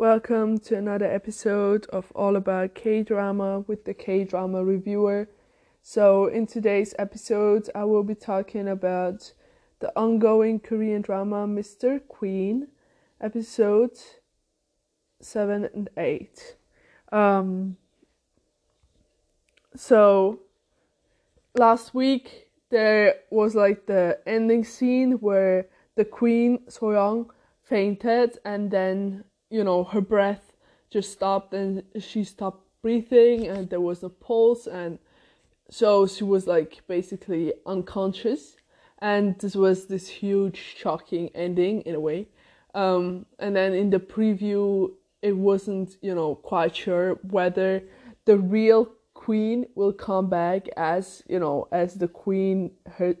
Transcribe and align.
Welcome 0.00 0.60
to 0.60 0.78
another 0.78 1.04
episode 1.04 1.84
of 1.88 2.10
All 2.14 2.34
About 2.34 2.74
K 2.74 3.02
Drama 3.02 3.60
with 3.66 3.84
the 3.84 3.92
K 3.92 4.24
Drama 4.24 4.64
Reviewer. 4.64 5.28
So, 5.82 6.24
in 6.24 6.46
today's 6.46 6.94
episode, 6.98 7.68
I 7.74 7.84
will 7.84 8.02
be 8.02 8.14
talking 8.14 8.66
about 8.66 9.34
the 9.80 9.92
ongoing 9.94 10.58
Korean 10.58 11.02
drama 11.02 11.46
Mr. 11.46 12.00
Queen, 12.08 12.68
episode 13.20 13.98
7 15.20 15.68
and 15.74 15.90
8. 15.98 16.56
Um, 17.12 17.76
so, 19.76 20.40
last 21.54 21.92
week 21.94 22.48
there 22.70 23.16
was 23.28 23.54
like 23.54 23.84
the 23.84 24.18
ending 24.26 24.64
scene 24.64 25.20
where 25.20 25.66
the 25.94 26.06
Queen 26.06 26.60
Soyoung 26.70 27.28
fainted 27.62 28.38
and 28.46 28.70
then 28.70 29.24
you 29.50 29.64
know, 29.64 29.84
her 29.84 30.00
breath 30.00 30.52
just 30.90 31.12
stopped 31.12 31.52
and 31.54 31.82
she 31.98 32.24
stopped 32.24 32.64
breathing 32.82 33.46
and 33.46 33.68
there 33.70 33.80
was 33.80 34.02
a 34.02 34.08
pulse 34.08 34.66
and 34.66 34.98
so 35.70 36.06
she 36.06 36.24
was 36.24 36.46
like 36.46 36.80
basically 36.88 37.52
unconscious. 37.66 38.56
And 39.02 39.38
this 39.38 39.54
was 39.54 39.86
this 39.86 40.08
huge 40.08 40.76
shocking 40.76 41.30
ending 41.34 41.82
in 41.82 41.94
a 41.94 42.00
way. 42.00 42.26
Um, 42.74 43.26
and 43.38 43.56
then 43.56 43.72
in 43.72 43.90
the 43.90 43.98
preview 43.98 44.90
it 45.22 45.36
wasn't 45.36 45.96
you 46.00 46.14
know 46.14 46.34
quite 46.34 46.74
sure 46.74 47.14
whether 47.22 47.82
the 48.24 48.38
real 48.38 48.90
queen 49.14 49.66
will 49.74 49.92
come 49.92 50.30
back 50.30 50.68
as 50.76 51.22
you 51.28 51.38
know 51.38 51.68
as 51.72 51.94
the 51.94 52.08
queen 52.08 52.70
her, 52.96 53.14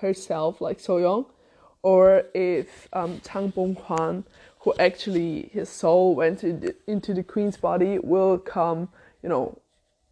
herself 0.00 0.60
like 0.60 0.78
Soyoung 0.78 1.26
or 1.82 2.24
if 2.34 2.88
um, 2.92 3.20
Chang 3.24 3.50
Bong 3.50 3.74
Hwan 3.74 4.24
who 4.64 4.72
actually 4.78 5.50
his 5.52 5.68
soul 5.68 6.14
went 6.14 6.42
into, 6.42 6.74
into 6.86 7.12
the 7.12 7.22
queen's 7.22 7.58
body 7.58 7.98
will 7.98 8.38
come, 8.38 8.88
you 9.22 9.28
know, 9.28 9.60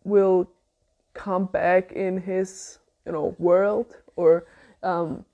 will 0.04 0.48
come 1.14 1.46
back 1.46 1.90
in 1.92 2.20
his, 2.20 2.78
you 3.06 3.12
know, 3.12 3.34
world 3.38 3.96
or, 4.14 4.44
um, 4.82 5.24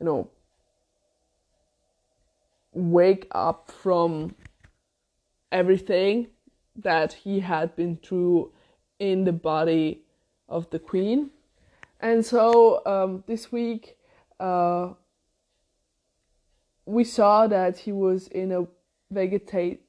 you 0.00 0.06
know, 0.06 0.28
wake 2.72 3.26
up 3.32 3.70
from 3.70 4.34
everything 5.50 6.28
that 6.74 7.12
he 7.12 7.40
had 7.40 7.76
been 7.76 7.98
through 7.98 8.50
in 8.98 9.24
the 9.24 9.32
body 9.32 10.00
of 10.48 10.70
the 10.70 10.78
queen. 10.78 11.28
And 12.00 12.24
so 12.24 12.80
um, 12.86 13.22
this 13.26 13.52
week, 13.52 13.98
uh, 14.40 14.94
we 16.86 17.04
saw 17.04 17.46
that 17.46 17.78
he 17.78 17.92
was 17.92 18.28
in 18.28 18.52
a 18.52 18.66
vegetate 19.10 19.82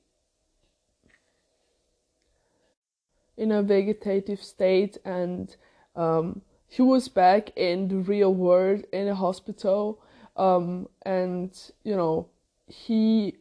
in 3.35 3.51
a 3.51 3.63
vegetative 3.63 4.41
state 4.43 4.97
and 5.03 5.55
um, 5.95 6.41
he 6.67 6.81
was 6.81 7.07
back 7.07 7.51
in 7.55 7.87
the 7.87 7.97
real 7.97 8.33
world 8.33 8.83
in 8.91 9.07
a 9.07 9.15
hospital 9.15 9.99
um, 10.37 10.87
and 11.03 11.71
you 11.83 11.95
know 11.95 12.27
he 12.67 13.37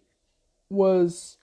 was 0.70 1.36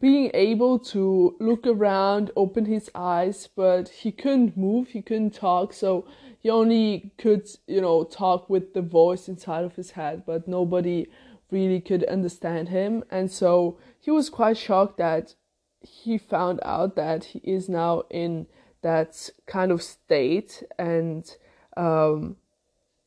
being 0.00 0.30
able 0.34 0.78
to 0.78 1.36
look 1.40 1.66
around 1.66 2.30
open 2.36 2.64
his 2.64 2.90
eyes 2.94 3.48
but 3.54 3.88
he 3.88 4.10
couldn't 4.10 4.56
move 4.56 4.88
he 4.88 5.02
couldn't 5.02 5.34
talk 5.34 5.72
so 5.72 6.04
he 6.44 6.50
only 6.50 7.10
could, 7.16 7.48
you 7.66 7.80
know, 7.80 8.04
talk 8.04 8.50
with 8.50 8.74
the 8.74 8.82
voice 8.82 9.28
inside 9.28 9.64
of 9.64 9.76
his 9.76 9.92
head, 9.92 10.24
but 10.26 10.46
nobody 10.46 11.06
really 11.50 11.80
could 11.80 12.04
understand 12.04 12.68
him. 12.68 13.02
And 13.10 13.30
so 13.30 13.78
he 13.98 14.10
was 14.10 14.28
quite 14.28 14.58
shocked 14.58 14.98
that 14.98 15.36
he 15.80 16.18
found 16.18 16.60
out 16.62 16.96
that 16.96 17.24
he 17.24 17.38
is 17.38 17.70
now 17.70 18.02
in 18.10 18.46
that 18.82 19.30
kind 19.46 19.72
of 19.72 19.82
state 19.82 20.62
and 20.78 21.34
um, 21.78 22.36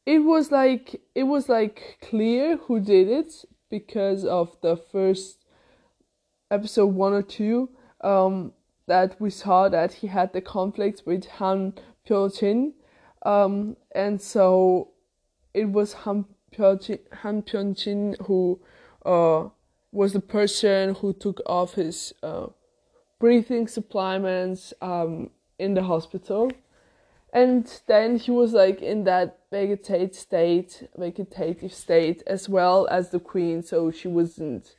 it 0.08 0.20
was 0.20 0.52
like 0.52 1.00
it 1.14 1.24
was 1.24 1.48
like 1.48 2.00
clear 2.02 2.58
who 2.58 2.80
did 2.80 3.08
it 3.08 3.46
because 3.70 4.26
of 4.26 4.58
the 4.62 4.76
first 4.76 5.37
episode 6.52 6.88
one 6.88 7.14
or 7.14 7.22
two 7.22 7.70
um, 8.02 8.54
that 8.88 9.20
we 9.20 9.30
saw 9.30 9.70
that 9.70 9.94
he 9.94 10.08
had 10.08 10.34
the 10.34 10.42
conflict 10.42 11.04
with 11.06 11.26
Han 11.26 11.74
Pyeong 12.08 12.40
Jin 12.40 12.74
um, 13.24 13.76
and 13.94 14.22
so 14.22 14.92
it 15.54 15.66
was 15.66 15.94
Han 15.94 16.26
Pyeong 16.54 17.76
Jin 17.76 18.16
who 18.26 18.60
uh, 19.06 19.50
was 19.92 20.14
the 20.14 20.20
person 20.20 20.96
who 20.96 21.14
took 21.14 21.42
off 21.46 21.74
his 21.74 22.14
uh, 22.22 22.48
breathing 23.20 23.68
supplements 23.68 24.74
um, 24.82 25.32
in 25.58 25.74
the 25.74 25.84
hospital. 25.84 26.52
And 27.34 27.82
then 27.88 28.18
he 28.18 28.32
was 28.32 28.54
like 28.54 28.82
in 28.82 29.04
that 29.04 29.40
vegetative 29.52 30.16
state, 30.16 30.88
vegetative 30.98 31.74
state 31.74 32.24
as 32.26 32.48
well 32.48 32.88
as 32.90 33.10
the 33.10 33.20
queen, 33.20 33.62
so 33.64 33.92
she 33.92 34.08
wasn't 34.08 34.76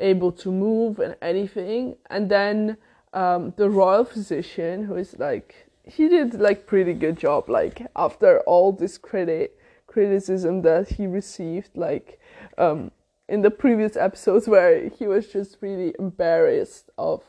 able 0.00 0.32
to 0.32 0.52
move 0.52 0.98
and 0.98 1.16
anything. 1.20 1.96
And 2.10 2.30
then 2.30 2.76
um, 3.12 3.54
the 3.56 3.68
royal 3.70 4.04
physician, 4.04 4.84
who 4.84 4.96
is 4.96 5.18
like 5.18 5.68
he 5.88 6.08
did 6.08 6.34
like 6.34 6.66
pretty 6.66 6.92
good 6.92 7.18
job 7.18 7.48
like 7.48 7.86
after 7.96 8.40
all 8.40 8.72
this 8.72 8.98
credit 8.98 9.58
criticism 9.86 10.62
that 10.62 10.88
he 10.88 11.06
received 11.06 11.70
like 11.74 12.20
um 12.58 12.90
in 13.28 13.40
the 13.40 13.50
previous 13.50 13.96
episodes 13.96 14.46
where 14.46 14.88
he 14.90 15.06
was 15.06 15.28
just 15.28 15.56
really 15.60 15.94
embarrassed 15.98 16.90
of 16.98 17.22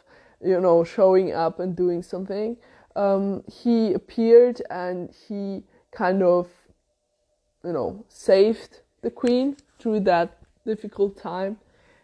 you 0.44 0.60
know 0.60 0.84
showing 0.84 1.32
up 1.32 1.60
and 1.60 1.76
doing 1.76 2.04
something 2.04 2.58
um 2.96 3.42
he 3.50 3.94
appeared 3.94 4.62
and 4.70 5.10
he 5.28 5.64
kind 5.92 6.22
of 6.22 6.50
you 7.64 7.72
know 7.72 8.04
saved 8.10 8.82
the 9.02 9.10
queen 9.10 9.56
through 9.80 10.02
that 10.02 10.38
difficult 10.66 11.18
time 11.18 11.58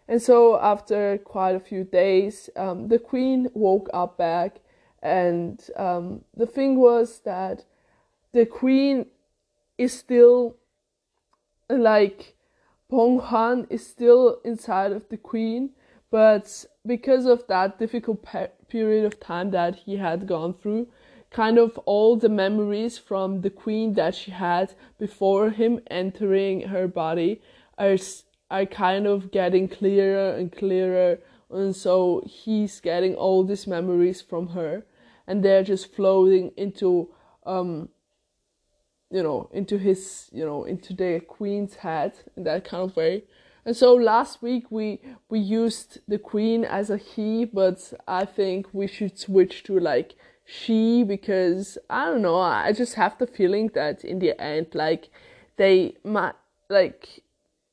and 0.08 0.22
so 0.22 0.58
after 0.60 1.18
quite 1.18 1.54
a 1.54 1.60
few 1.60 1.84
days 1.84 2.50
um, 2.56 2.88
the 2.88 2.98
queen 2.98 3.48
woke 3.54 3.88
up 3.92 4.16
back 4.16 4.60
and 5.02 5.70
um, 5.76 6.24
the 6.36 6.46
thing 6.46 6.76
was 6.78 7.20
that 7.20 7.64
the 8.32 8.46
queen 8.46 9.06
is 9.78 9.92
still 9.92 10.56
like 11.68 12.36
Bong 12.88 13.18
Hwan 13.18 13.66
is 13.68 13.86
still 13.86 14.40
inside 14.44 14.92
of 14.92 15.08
the 15.08 15.16
queen, 15.16 15.70
but 16.10 16.64
because 16.86 17.26
of 17.26 17.46
that 17.48 17.78
difficult 17.78 18.22
pe- 18.22 18.50
period 18.68 19.04
of 19.04 19.18
time 19.18 19.50
that 19.50 19.74
he 19.74 19.96
had 19.96 20.26
gone 20.26 20.54
through, 20.54 20.86
kind 21.30 21.58
of 21.58 21.76
all 21.78 22.16
the 22.16 22.28
memories 22.28 22.96
from 22.96 23.40
the 23.40 23.50
queen 23.50 23.94
that 23.94 24.14
she 24.14 24.30
had 24.30 24.74
before 24.98 25.50
him 25.50 25.80
entering 25.88 26.68
her 26.68 26.86
body 26.86 27.42
are 27.76 27.96
are 28.50 28.66
kind 28.66 29.06
of 29.06 29.30
getting 29.30 29.68
clearer 29.68 30.34
and 30.34 30.52
clearer, 30.52 31.18
and 31.50 31.74
so 31.74 32.22
he's 32.26 32.80
getting 32.80 33.14
all 33.14 33.44
these 33.44 33.66
memories 33.66 34.20
from 34.20 34.48
her 34.48 34.84
and 35.26 35.44
they're 35.44 35.62
just 35.62 35.94
floating 35.94 36.52
into 36.56 37.08
um 37.44 37.88
you 39.10 39.22
know 39.22 39.48
into 39.52 39.78
his 39.78 40.28
you 40.32 40.44
know 40.44 40.64
into 40.64 40.92
the 40.94 41.20
queen's 41.20 41.76
head 41.76 42.12
in 42.36 42.44
that 42.44 42.64
kind 42.64 42.90
of 42.90 42.96
way. 42.96 43.24
And 43.64 43.76
so 43.76 43.94
last 43.94 44.42
week 44.42 44.70
we 44.70 45.00
we 45.28 45.40
used 45.40 45.98
the 46.06 46.18
queen 46.18 46.64
as 46.64 46.88
a 46.88 46.96
he 46.96 47.44
but 47.44 47.92
i 48.06 48.24
think 48.24 48.68
we 48.72 48.86
should 48.86 49.18
switch 49.18 49.64
to 49.64 49.80
like 49.80 50.14
she 50.44 51.02
because 51.02 51.76
i 51.90 52.04
don't 52.06 52.22
know 52.22 52.38
i 52.38 52.72
just 52.72 52.94
have 52.94 53.18
the 53.18 53.26
feeling 53.26 53.70
that 53.74 54.04
in 54.04 54.20
the 54.20 54.40
end 54.40 54.68
like 54.72 55.08
they 55.56 55.96
might 56.04 56.36
like 56.70 57.24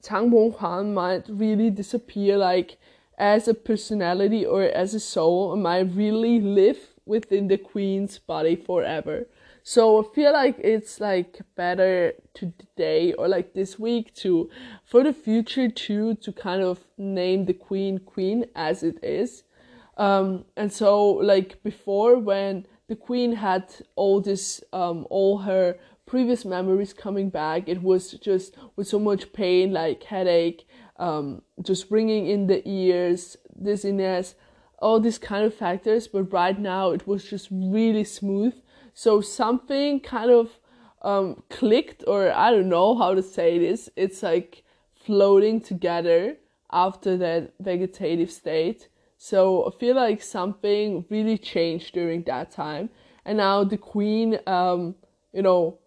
Chang 0.03 0.29
Bong 0.29 0.51
Hwan 0.51 0.93
might 0.93 1.27
really 1.29 1.69
disappear 1.69 2.37
like 2.37 2.77
as 3.17 3.47
a 3.47 3.53
personality 3.53 4.45
or 4.45 4.63
as 4.63 4.93
a 4.93 4.99
soul 4.99 5.53
and 5.53 5.63
might 5.63 5.95
really 5.95 6.41
live 6.41 6.77
within 7.05 7.47
the 7.47 7.57
queen's 7.57 8.19
body 8.19 8.55
forever. 8.55 9.27
So 9.63 10.03
I 10.03 10.13
feel 10.13 10.33
like 10.33 10.59
it's 10.59 10.99
like 10.99 11.39
better 11.55 12.13
today 12.33 13.13
or 13.13 13.29
like 13.29 13.53
this 13.53 13.79
week 13.79 14.13
to 14.15 14.49
for 14.83 15.03
the 15.03 15.13
future 15.13 15.69
too 15.69 16.15
to 16.15 16.33
kind 16.33 16.61
of 16.61 16.79
name 16.97 17.45
the 17.45 17.53
queen 17.53 17.99
queen 17.99 18.45
as 18.55 18.83
it 18.83 19.01
is. 19.01 19.43
Um 19.95 20.43
and 20.57 20.73
so 20.73 21.11
like 21.11 21.63
before 21.63 22.19
when 22.19 22.65
the 22.89 22.95
queen 22.97 23.33
had 23.33 23.73
all 23.95 24.19
this 24.19 24.61
um 24.73 25.07
all 25.09 25.37
her 25.39 25.77
previous 26.13 26.45
memories 26.45 26.93
coming 27.05 27.29
back 27.29 27.67
it 27.73 27.81
was 27.81 28.11
just 28.27 28.55
with 28.75 28.87
so 28.87 28.99
much 29.09 29.31
pain 29.33 29.73
like 29.73 30.03
headache 30.03 30.61
um 30.97 31.41
just 31.69 31.89
ringing 31.89 32.27
in 32.27 32.47
the 32.47 32.59
ears 32.67 33.37
dizziness 33.67 34.35
all 34.83 34.99
these 34.99 35.17
kind 35.17 35.45
of 35.45 35.53
factors, 35.55 36.07
but 36.09 36.31
right 36.33 36.59
now 36.59 36.91
it 36.91 37.07
was 37.07 37.23
just 37.23 37.47
really 37.49 38.03
smooth. 38.03 38.53
So 38.93 39.21
something 39.21 40.01
kind 40.01 40.29
of 40.29 40.59
um, 41.01 41.41
clicked, 41.49 42.03
or 42.05 42.31
I 42.31 42.51
don't 42.51 42.69
know 42.69 42.95
how 42.95 43.15
to 43.15 43.23
say 43.23 43.57
this. 43.57 43.89
It's 43.95 44.21
like 44.21 44.63
floating 44.93 45.61
together 45.61 46.35
after 46.71 47.17
that 47.17 47.53
vegetative 47.59 48.29
state. 48.29 48.89
So 49.17 49.65
I 49.67 49.79
feel 49.79 49.95
like 49.95 50.21
something 50.21 51.05
really 51.09 51.37
changed 51.37 51.93
during 51.93 52.23
that 52.23 52.51
time, 52.51 52.89
and 53.25 53.37
now 53.37 53.63
the 53.63 53.77
queen, 53.77 54.39
um, 54.45 54.95
you 55.31 55.41
know, 55.41 55.79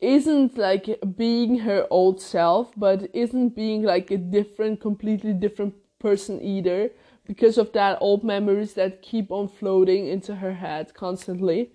isn't 0.00 0.56
like 0.56 0.98
being 1.16 1.60
her 1.60 1.86
old 1.90 2.20
self, 2.20 2.72
but 2.76 3.08
isn't 3.14 3.50
being 3.50 3.82
like 3.82 4.10
a 4.10 4.16
different, 4.16 4.80
completely 4.80 5.32
different 5.32 5.74
person 5.98 6.40
either 6.42 6.90
because 7.26 7.58
of 7.58 7.72
that 7.72 7.98
old 8.00 8.24
memories 8.24 8.74
that 8.74 9.02
keep 9.02 9.30
on 9.30 9.46
floating 9.46 10.06
into 10.06 10.36
her 10.36 10.54
head 10.54 10.94
constantly. 10.94 11.70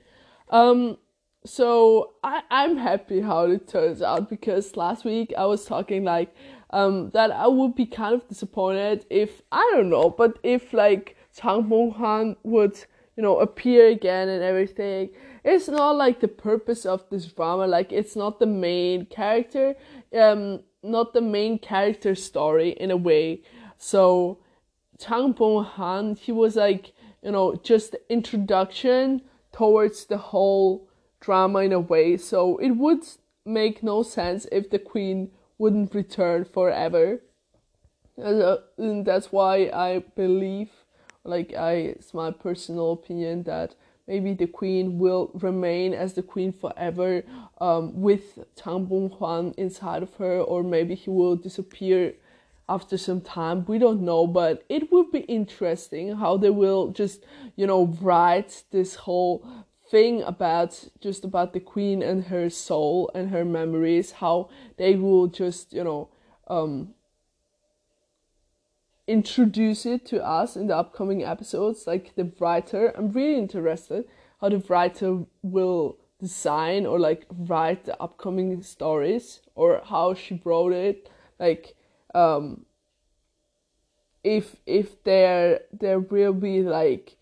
Um, 0.49 0.97
so 1.45 2.13
I, 2.23 2.41
I'm 2.49 2.77
happy 2.77 3.21
how 3.21 3.45
it 3.45 3.67
turns 3.67 4.01
out 4.01 4.29
because 4.29 4.75
last 4.75 5.05
week 5.05 5.33
I 5.37 5.45
was 5.45 5.65
talking 5.65 6.03
like 6.03 6.35
um, 6.71 7.11
that 7.11 7.31
I 7.31 7.47
would 7.47 7.75
be 7.75 7.85
kind 7.85 8.15
of 8.15 8.27
disappointed 8.27 9.05
if 9.09 9.41
I 9.51 9.71
don't 9.73 9.89
know, 9.89 10.09
but 10.09 10.39
if 10.43 10.73
like 10.73 11.15
Chang 11.39 11.63
Bong 11.63 11.91
Hwan 11.91 12.35
would 12.43 12.77
you 13.15 13.23
know 13.23 13.39
appear 13.39 13.87
again 13.87 14.27
and 14.27 14.43
everything. 14.43 15.09
It's 15.45 15.67
not 15.67 15.95
like 15.95 16.21
the 16.21 16.27
purpose 16.27 16.87
of 16.87 17.07
this 17.11 17.27
drama. 17.27 17.67
Like 17.67 17.93
it's 17.93 18.15
not 18.15 18.39
the 18.39 18.47
main 18.47 19.05
character, 19.05 19.75
um, 20.11 20.61
not 20.81 21.13
the 21.13 21.21
main 21.21 21.59
character 21.59 22.15
story 22.15 22.69
in 22.71 22.89
a 22.89 22.97
way. 22.97 23.43
So 23.77 24.39
Chang 24.97 25.33
Bong 25.33 25.63
Hwan, 25.63 26.15
he 26.15 26.31
was 26.31 26.55
like 26.55 26.93
you 27.21 27.31
know 27.31 27.55
just 27.55 27.91
the 27.91 28.01
introduction 28.09 29.21
towards 29.53 30.05
the 30.05 30.17
whole 30.17 30.89
drama 31.19 31.59
in 31.59 31.73
a 31.73 31.79
way. 31.79 32.17
So 32.17 32.57
it 32.57 32.71
would 32.71 33.03
make 33.45 33.83
no 33.83 34.01
sense 34.01 34.47
if 34.51 34.71
the 34.71 34.79
queen 34.79 35.29
wouldn't 35.59 35.93
return 35.93 36.43
forever. 36.43 37.21
Uh, 38.21 38.57
and 38.77 39.05
that's 39.05 39.31
why 39.31 39.69
I 39.73 40.03
believe, 40.15 40.71
like 41.23 41.53
I, 41.53 41.73
it's 41.73 42.13
my 42.13 42.31
personal 42.31 42.93
opinion 42.93 43.43
that 43.43 43.75
maybe 44.07 44.33
the 44.33 44.47
queen 44.47 44.99
will 44.99 45.31
remain 45.33 45.93
as 45.93 46.13
the 46.13 46.21
queen 46.21 46.51
forever, 46.51 47.23
um, 47.59 48.01
with 48.01 48.39
Chang 48.61 48.85
Bong 48.85 49.09
Hwan 49.09 49.53
inside 49.57 50.03
of 50.03 50.15
her, 50.15 50.39
or 50.39 50.63
maybe 50.63 50.95
he 50.95 51.09
will 51.09 51.35
disappear 51.35 52.13
after 52.67 52.97
some 52.97 53.21
time. 53.21 53.65
We 53.67 53.77
don't 53.77 54.01
know, 54.01 54.25
but 54.27 54.63
it 54.69 54.91
would 54.91 55.11
be 55.11 55.19
interesting 55.19 56.15
how 56.17 56.37
they 56.37 56.49
will 56.49 56.89
just, 56.89 57.25
you 57.55 57.67
know, 57.67 57.85
write 58.01 58.63
this 58.71 58.95
whole 58.95 59.45
thing 59.89 60.23
about 60.23 60.87
just 60.99 61.23
about 61.23 61.53
the 61.53 61.59
queen 61.59 62.01
and 62.01 62.25
her 62.25 62.49
soul 62.49 63.11
and 63.13 63.29
her 63.29 63.45
memories 63.45 64.13
how 64.13 64.49
they 64.77 64.95
will 64.95 65.27
just 65.27 65.73
you 65.73 65.83
know 65.83 66.09
um 66.47 66.94
introduce 69.07 69.85
it 69.85 70.05
to 70.07 70.25
us 70.25 70.55
in 70.55 70.67
the 70.67 70.75
upcoming 70.75 71.23
episodes 71.23 71.85
like 71.85 72.15
the 72.15 72.31
writer. 72.39 72.93
I'm 72.97 73.11
really 73.11 73.37
interested 73.37 74.05
how 74.41 74.49
the 74.49 74.63
writer 74.69 75.25
will 75.41 75.97
design 76.19 76.85
or 76.85 76.99
like 76.99 77.25
write 77.29 77.85
the 77.85 78.01
upcoming 78.01 78.61
stories 78.63 79.41
or 79.53 79.81
how 79.85 80.13
she 80.13 80.41
wrote 80.43 80.73
it. 80.73 81.09
Like 81.39 81.75
um 82.13 82.65
if 84.23 84.55
if 84.65 85.03
there 85.03 85.61
there 85.71 85.99
will 85.99 86.33
be 86.33 86.63
like 86.63 87.17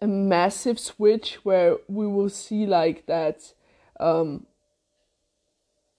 a 0.00 0.06
massive 0.06 0.78
switch 0.78 1.40
where 1.42 1.76
we 1.88 2.06
will 2.06 2.30
see 2.30 2.66
like 2.66 3.06
that 3.06 3.52
um 4.00 4.46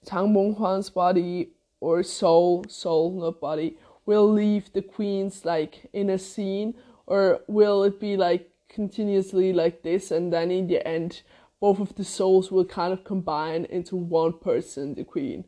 Chang 0.10 0.34
Bong 0.34 0.56
Hwan's 0.56 0.90
body 0.90 1.52
or 1.80 2.02
soul, 2.04 2.66
soul, 2.68 3.12
not 3.20 3.40
body, 3.40 3.78
will 4.06 4.32
leave 4.32 4.72
the 4.74 4.82
queen's 4.82 5.46
like 5.46 5.90
in 5.94 6.10
a 6.10 6.18
scene, 6.18 6.76
or 7.08 7.42
will 7.48 7.84
it 7.84 8.00
be 8.00 8.18
like 8.18 8.50
continuously 8.70 9.54
like 9.54 9.84
this, 9.84 10.12
and 10.12 10.34
then 10.34 10.52
in 10.52 10.68
the 10.68 10.86
end, 10.88 11.22
both 11.60 11.80
of 11.80 11.96
the 11.96 12.04
souls 12.04 12.52
will 12.52 12.66
kind 12.66 12.92
of 12.92 13.04
combine 13.04 13.66
into 13.66 13.96
one 13.96 14.34
person, 14.34 14.96
the 14.96 15.04
queen, 15.04 15.46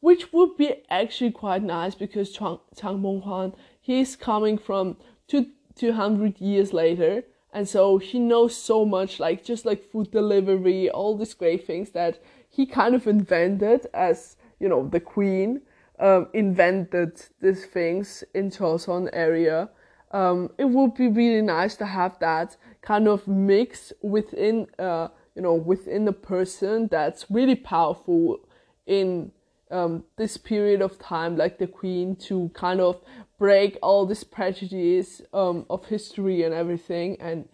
which 0.00 0.32
would 0.32 0.56
be 0.56 0.82
actually 0.90 1.30
quite 1.30 1.62
nice 1.62 1.94
because 1.94 2.32
Chang 2.32 2.58
Chang 2.76 3.00
Bong 3.00 3.20
Hwan 3.22 3.54
he's 3.80 4.16
coming 4.16 4.58
from 4.58 4.96
two 5.28 5.46
two 5.74 5.92
hundred 5.92 6.40
years 6.40 6.72
later, 6.72 7.22
and 7.52 7.68
so 7.68 7.98
he 7.98 8.18
knows 8.18 8.54
so 8.56 8.84
much 8.84 9.18
like 9.20 9.44
just 9.44 9.64
like 9.64 9.90
food 9.90 10.10
delivery 10.10 10.90
all 10.90 11.16
these 11.16 11.34
great 11.34 11.66
things 11.66 11.90
that 11.90 12.20
he 12.50 12.66
kind 12.66 12.94
of 12.94 13.06
invented 13.06 13.86
as 13.94 14.36
you 14.60 14.68
know 14.68 14.88
the 14.88 15.00
queen 15.00 15.60
um, 15.98 16.28
invented 16.32 17.22
these 17.40 17.64
things 17.66 18.24
in 18.34 18.50
Joseon 18.50 19.08
area. 19.12 19.70
Um, 20.12 20.50
it 20.58 20.66
would 20.66 20.94
be 20.94 21.08
really 21.08 21.42
nice 21.42 21.76
to 21.76 21.86
have 21.86 22.18
that 22.20 22.56
kind 22.80 23.08
of 23.08 23.26
mix 23.26 23.92
within 24.02 24.66
uh, 24.78 25.08
you 25.34 25.42
know 25.42 25.54
within 25.54 26.04
the 26.04 26.12
person 26.12 26.88
that's 26.88 27.26
really 27.30 27.56
powerful 27.56 28.38
in 28.86 29.32
um, 29.70 30.04
this 30.16 30.36
period 30.36 30.80
of 30.80 30.98
time 30.98 31.36
like 31.36 31.58
the 31.58 31.66
queen 31.66 32.14
to 32.16 32.50
kind 32.54 32.80
of 32.80 33.00
break 33.38 33.76
all 33.82 34.06
this 34.06 34.24
prejudice 34.24 35.20
um, 35.32 35.66
of 35.68 35.84
history 35.86 36.42
and 36.44 36.54
everything 36.54 37.16
and 37.20 37.48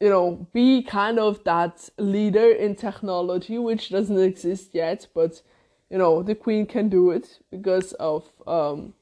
you 0.00 0.08
know 0.08 0.46
be 0.52 0.82
kind 0.82 1.18
of 1.18 1.42
that 1.44 1.88
leader 1.98 2.50
in 2.52 2.76
technology 2.76 3.58
which 3.58 3.90
doesn't 3.90 4.18
exist 4.18 4.70
yet 4.72 5.08
but 5.14 5.42
you 5.90 5.98
know 5.98 6.22
the 6.22 6.34
queen 6.34 6.66
can 6.66 6.88
do 6.88 7.10
it 7.10 7.38
because 7.50 7.92
of 7.94 8.24
um, 8.46 8.94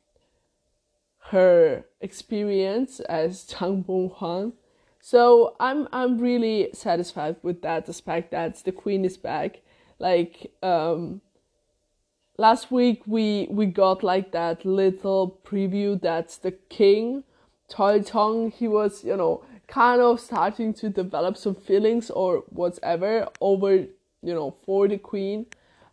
her 1.31 1.85
experience 2.01 3.01
as 3.01 3.45
Chang 3.45 3.83
Bong 3.83 4.11
Hwan. 4.11 4.53
So 5.01 5.57
I'm 5.61 5.89
I'm 5.93 6.19
really 6.19 6.71
satisfied 6.73 7.37
with 7.43 7.63
that 7.63 7.89
aspect 7.89 8.31
that 8.33 8.57
the 8.65 8.73
queen 8.73 9.05
is 9.05 9.17
back. 9.17 9.61
Like 9.99 10.53
um, 10.63 11.21
last 12.39 12.71
week 12.71 13.03
we 13.07 13.49
we 13.51 13.67
got 13.67 14.03
like 14.03 14.33
that 14.33 14.65
little 14.65 15.41
preview 15.45 16.01
that 16.03 16.39
the 16.43 16.53
king 16.53 17.25
Cheoljong 17.71 18.53
he 18.53 18.69
was 18.69 19.05
you 19.05 19.17
know 19.17 19.45
kind 19.67 20.01
of 20.01 20.21
starting 20.21 20.73
to 20.75 20.89
develop 20.89 21.37
some 21.37 21.55
feelings 21.55 22.11
or 22.11 22.45
whatever 22.51 23.29
over 23.41 23.75
you 23.75 24.35
know 24.35 24.55
for 24.65 24.87
the 24.87 24.99
queen 24.99 25.47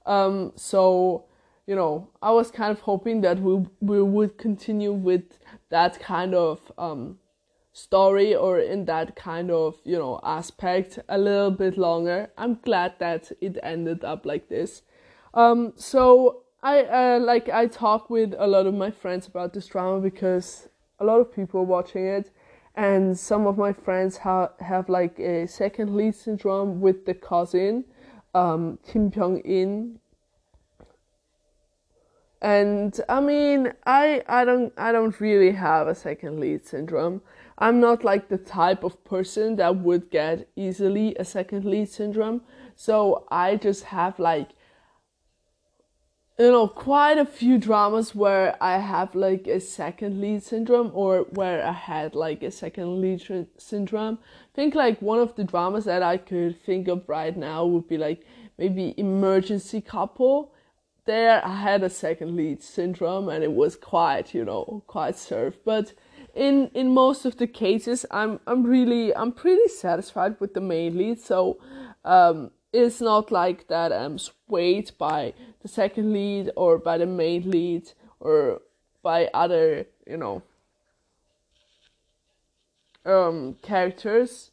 um 0.06 0.52
so 0.56 1.26
you 1.66 1.76
know 1.76 2.08
i 2.22 2.32
was 2.32 2.52
kind 2.52 2.72
of 2.72 2.80
hoping 2.82 3.22
that 3.22 3.40
we 3.40 3.66
we 3.80 4.02
would 4.02 4.38
continue 4.38 4.92
with 4.92 5.24
that 5.70 6.00
kind 6.00 6.34
of 6.36 6.72
um 6.78 7.18
story 7.74 8.36
or 8.36 8.60
in 8.60 8.86
that 8.86 9.16
kind 9.16 9.50
of 9.50 9.76
you 9.84 9.98
know 9.98 10.20
aspect 10.24 11.00
a 11.10 11.18
little 11.18 11.50
bit 11.52 11.76
longer. 11.78 12.30
I'm 12.38 12.60
glad 12.62 12.94
that 13.00 13.32
it 13.42 13.58
ended 13.64 14.04
up 14.04 14.26
like 14.26 14.48
this. 14.48 14.84
Um 15.34 15.74
so 15.76 16.44
i 16.62 16.84
uh, 16.84 17.20
like 17.20 17.50
i 17.50 17.66
talk 17.66 18.10
with 18.10 18.34
a 18.38 18.48
lot 18.48 18.68
of 18.68 18.74
my 18.74 18.90
friends 18.90 19.28
about 19.28 19.54
this 19.54 19.68
drama 19.68 20.00
because 20.00 20.70
a 21.00 21.04
lot 21.04 21.20
of 21.20 21.34
people 21.34 21.62
are 21.62 21.66
watching 21.66 22.06
it. 22.06 22.30
And 22.76 23.18
some 23.20 23.46
of 23.46 23.58
my 23.58 23.74
friends 23.74 24.18
ha- 24.18 24.52
have 24.60 24.90
like 24.90 25.20
a 25.20 25.48
second 25.48 25.96
lead 25.96 26.16
syndrome 26.16 26.80
with 26.80 27.06
the 27.06 27.14
cousin 27.14 27.86
um, 28.34 28.80
Kim 28.88 29.12
Byung 29.12 29.42
In. 29.46 30.00
And 32.44 33.00
I 33.08 33.22
mean, 33.22 33.72
I 33.86 34.22
I 34.28 34.44
don't 34.44 34.74
I 34.78 34.92
don't 34.92 35.18
really 35.22 35.52
have 35.52 35.88
a 35.88 35.96
second 35.96 36.42
lead 36.42 36.66
syndrome. 36.68 37.22
I'm 37.58 37.80
not 37.80 38.04
like 38.04 38.28
the 38.28 38.38
type 38.38 38.84
of 38.84 39.02
person 39.06 39.56
that 39.56 39.78
would 39.78 40.12
get 40.12 40.50
easily 40.58 41.16
a 41.16 41.24
second 41.24 41.64
lead 41.64 41.88
syndrome. 41.88 42.42
So 42.76 43.26
I 43.32 43.56
just 43.56 43.86
have 43.86 44.20
like 44.20 44.50
you 46.38 46.52
know 46.52 46.68
quite 46.68 47.18
a 47.18 47.26
few 47.26 47.58
dramas 47.58 48.14
where 48.14 48.58
I 48.62 48.80
have 48.80 49.16
like 49.16 49.48
a 49.48 49.62
second 49.62 50.20
lead 50.20 50.44
syndrome 50.44 50.92
or 50.94 51.20
where 51.30 51.66
I 51.66 51.72
had 51.72 52.14
like 52.14 52.44
a 52.44 52.52
second 52.52 53.00
lead 53.00 53.22
syndrome. 53.58 54.20
I 54.22 54.54
think 54.54 54.76
like 54.76 55.02
one 55.02 55.20
of 55.20 55.36
the 55.36 55.46
dramas 55.46 55.86
that 55.86 56.04
I 56.04 56.18
could 56.18 56.62
think 56.62 56.90
of 56.90 57.08
right 57.08 57.38
now 57.38 57.66
would 57.66 57.88
be 57.88 57.98
like 57.98 58.26
maybe 58.58 58.94
Emergency 58.98 59.80
Couple. 59.80 60.54
There 61.06 61.46
I 61.46 61.56
had 61.56 61.84
a 61.84 61.90
second 61.90 62.36
lead 62.36 62.64
syndrome 62.64 63.28
and 63.30 63.44
it 63.44 63.52
was 63.52 63.76
quite, 63.76 64.34
you 64.34 64.46
know, 64.46 64.84
quite 64.88 65.16
served. 65.16 65.60
But 65.66 65.94
in 66.34 66.72
in 66.74 66.94
most 66.94 67.26
of 67.26 67.38
the 67.38 67.48
cases 67.48 68.06
I'm 68.10 68.40
I'm 68.48 68.64
really 68.64 69.16
I'm 69.16 69.32
pretty 69.32 69.68
satisfied 69.68 70.40
with 70.40 70.54
the 70.54 70.62
main 70.62 70.98
lead. 70.98 71.20
So 71.20 71.60
um 72.06 72.52
it's 72.72 73.00
not 73.00 73.32
like 73.32 73.68
that 73.68 73.94
I'm 73.94 74.18
swayed 74.18 74.92
by 74.98 75.34
the 75.62 75.68
second 75.68 76.12
lead 76.12 76.52
or 76.56 76.80
by 76.80 76.98
the 76.98 77.06
main 77.06 77.50
lead 77.50 77.92
or 78.20 78.62
by 79.04 79.30
other, 79.34 79.86
you 80.08 80.18
know, 80.18 80.42
um, 83.06 83.58
characters. 83.62 84.50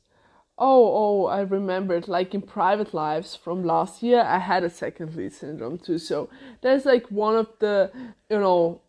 Oh, 0.63 0.93
oh, 0.95 1.27
I 1.27 1.41
remembered, 1.41 2.07
like 2.07 2.35
in 2.35 2.43
private 2.43 2.93
lives 2.93 3.35
from 3.35 3.65
last 3.65 4.03
year, 4.03 4.21
I 4.21 4.39
had 4.39 4.63
a 4.63 4.69
second 4.69 5.17
lead 5.17 5.33
syndrome 5.33 5.79
too. 5.79 5.97
So 5.99 6.29
that's 6.61 6.85
like 6.85 7.07
one 7.11 7.35
of 7.35 7.49
the, 7.61 7.91
you 8.29 8.39
know, 8.39 8.83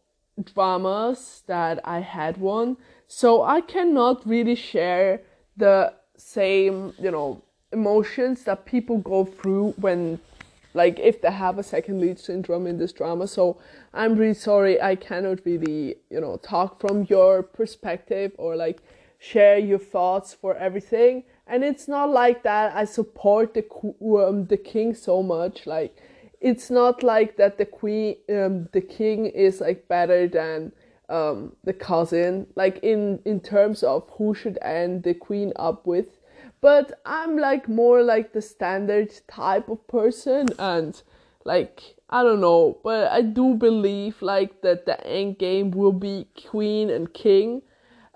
dramas 0.44 1.44
that 1.48 1.80
I 1.86 2.00
had 2.00 2.36
one. 2.38 2.76
So 3.08 3.44
I 3.44 3.62
cannot 3.62 4.28
really 4.28 4.56
share 4.56 5.22
the 5.56 5.94
same, 6.18 6.94
you 7.00 7.10
know, 7.10 7.42
emotions 7.72 8.44
that 8.44 8.66
people 8.66 8.98
go 8.98 9.24
through 9.24 9.74
when 9.78 10.20
like 10.74 11.00
if 11.00 11.22
they 11.22 11.32
have 11.32 11.58
a 11.58 11.64
second 11.64 12.00
lead 12.00 12.20
syndrome 12.20 12.68
in 12.68 12.78
this 12.78 12.92
drama. 12.92 13.28
So 13.28 13.58
I'm 13.94 14.16
really 14.16 14.34
sorry 14.34 14.82
I 14.82 14.96
cannot 14.96 15.40
really, 15.46 15.96
you 16.10 16.20
know, 16.20 16.38
talk 16.38 16.82
from 16.82 17.06
your 17.10 17.44
perspective 17.44 18.34
or 18.38 18.56
like 18.56 18.82
share 19.20 19.58
your 19.58 19.80
thoughts 19.80 20.34
for 20.34 20.56
everything. 20.56 21.24
And 21.52 21.66
it's 21.66 21.90
not 21.90 22.10
like 22.10 22.44
that 22.44 22.74
I 22.74 22.86
support 22.86 23.54
the 23.54 23.66
um, 24.18 24.46
the 24.46 24.56
king 24.56 24.94
so 24.96 25.22
much. 25.22 25.68
Like 25.68 25.94
it's 26.40 26.72
not 26.72 27.04
like 27.04 27.36
that 27.36 27.58
the 27.58 27.66
queen 27.66 28.16
um, 28.30 28.70
the 28.72 28.80
king 28.80 29.26
is 29.26 29.60
like 29.60 29.90
better 29.90 30.30
than 30.30 30.72
um, 31.10 31.58
the 31.66 31.74
cousin. 31.74 32.48
Like 32.56 32.80
in 32.82 33.20
in 33.26 33.42
terms 33.42 33.84
of 33.84 34.10
who 34.18 34.34
should 34.34 34.60
end 34.62 35.04
the 35.04 35.14
queen 35.14 35.52
up 35.58 35.86
with. 35.86 36.06
But 36.62 37.02
i'm 37.06 37.38
like 37.38 37.68
more 37.68 38.02
like 38.02 38.32
the 38.32 38.42
standard 38.42 39.12
type 39.28 39.68
of 39.68 39.86
person 39.88 40.48
and 40.58 41.02
like 41.44 41.96
i 42.10 42.24
don't 42.24 42.40
know. 42.40 42.78
But 42.82 43.12
i 43.12 43.22
do 43.22 43.56
believe 43.56 44.22
like 44.22 44.62
that 44.62 44.86
the 44.86 45.06
end 45.06 45.38
game 45.38 45.72
will 45.72 45.92
be 45.92 46.28
queen 46.50 46.90
and 46.90 47.14
king 47.14 47.64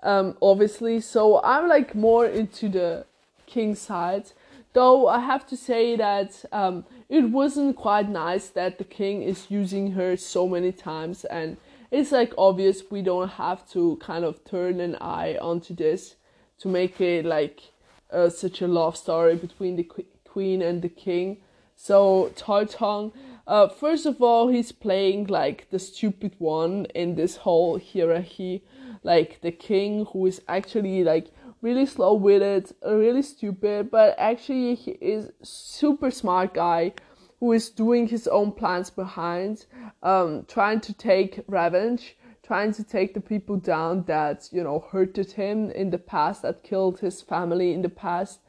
um 0.02 0.38
obviously. 0.40 1.00
So 1.00 1.42
i'm 1.42 1.68
like 1.68 1.94
more 1.94 2.24
into 2.24 2.70
the 2.70 3.04
king 3.46 3.74
side 3.74 4.32
though 4.72 5.06
i 5.08 5.20
have 5.20 5.46
to 5.46 5.56
say 5.56 5.96
that 5.96 6.44
um 6.52 6.84
it 7.08 7.22
wasn't 7.30 7.74
quite 7.76 8.08
nice 8.08 8.48
that 8.48 8.78
the 8.78 8.84
king 8.84 9.22
is 9.22 9.50
using 9.50 9.92
her 9.92 10.16
so 10.16 10.48
many 10.48 10.72
times 10.72 11.24
and 11.26 11.56
it's 11.90 12.12
like 12.12 12.32
obvious 12.36 12.82
we 12.90 13.00
don't 13.00 13.30
have 13.30 13.68
to 13.70 13.96
kind 14.02 14.24
of 14.24 14.44
turn 14.44 14.80
an 14.80 14.96
eye 15.00 15.38
onto 15.40 15.74
this 15.74 16.16
to 16.58 16.68
make 16.68 17.00
it 17.00 17.24
like 17.24 17.72
uh, 18.10 18.28
such 18.28 18.62
a 18.62 18.66
love 18.66 18.96
story 18.96 19.36
between 19.36 19.76
the 19.76 19.84
qu- 19.84 20.04
queen 20.24 20.62
and 20.62 20.82
the 20.82 20.88
king. 20.88 21.38
So 21.74 22.32
Tong, 22.36 23.12
uh, 23.46 23.68
first 23.68 24.06
of 24.06 24.22
all 24.22 24.48
he's 24.48 24.72
playing 24.72 25.26
like 25.26 25.68
the 25.70 25.78
stupid 25.78 26.34
one 26.38 26.86
in 26.94 27.14
this 27.14 27.36
whole 27.36 27.78
hierarchy. 27.78 28.64
Like 29.02 29.40
the 29.42 29.52
king 29.52 30.06
who 30.12 30.26
is 30.26 30.40
actually 30.48 31.04
like 31.04 31.28
really 31.60 31.86
slow 31.86 32.14
witted, 32.14 32.72
really 32.84 33.22
stupid, 33.22 33.90
but 33.90 34.14
actually 34.18 34.74
he 34.74 34.92
is 34.92 35.30
super 35.42 36.10
smart 36.10 36.54
guy 36.54 36.92
who 37.40 37.52
is 37.52 37.68
doing 37.70 38.08
his 38.08 38.26
own 38.28 38.52
plans 38.52 38.90
behind, 38.90 39.66
um, 40.02 40.44
trying 40.48 40.80
to 40.80 40.92
take 40.92 41.40
revenge, 41.46 42.16
trying 42.42 42.72
to 42.72 42.84
take 42.84 43.14
the 43.14 43.20
people 43.20 43.56
down 43.56 44.04
that 44.04 44.48
you 44.52 44.62
know 44.62 44.84
hurted 44.90 45.32
him 45.32 45.70
in 45.70 45.90
the 45.90 45.98
past, 45.98 46.42
that 46.42 46.62
killed 46.62 47.00
his 47.00 47.20
family 47.20 47.72
in 47.72 47.82
the 47.82 47.88
past, 47.88 48.40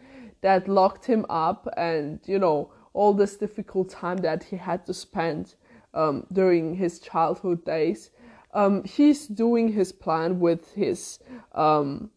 that 0.42 0.68
locked 0.68 1.06
him 1.06 1.26
up, 1.30 1.68
and 1.76 2.20
you 2.26 2.40
know 2.40 2.72
all 2.94 3.14
this 3.14 3.36
difficult 3.38 3.90
time 3.90 4.18
that 4.18 4.44
he 4.44 4.56
had 4.56 4.86
to 4.86 4.94
spend 4.94 5.56
um, 5.94 6.26
during 6.32 6.76
his 6.76 7.00
childhood 7.00 7.64
days. 7.66 8.12
Um, 8.54 8.84
he's 8.86 9.28
doing 9.28 9.74
his 9.74 9.92
plan 9.92 10.40
with 10.40 10.74
his 10.74 11.20
um, 11.54 12.10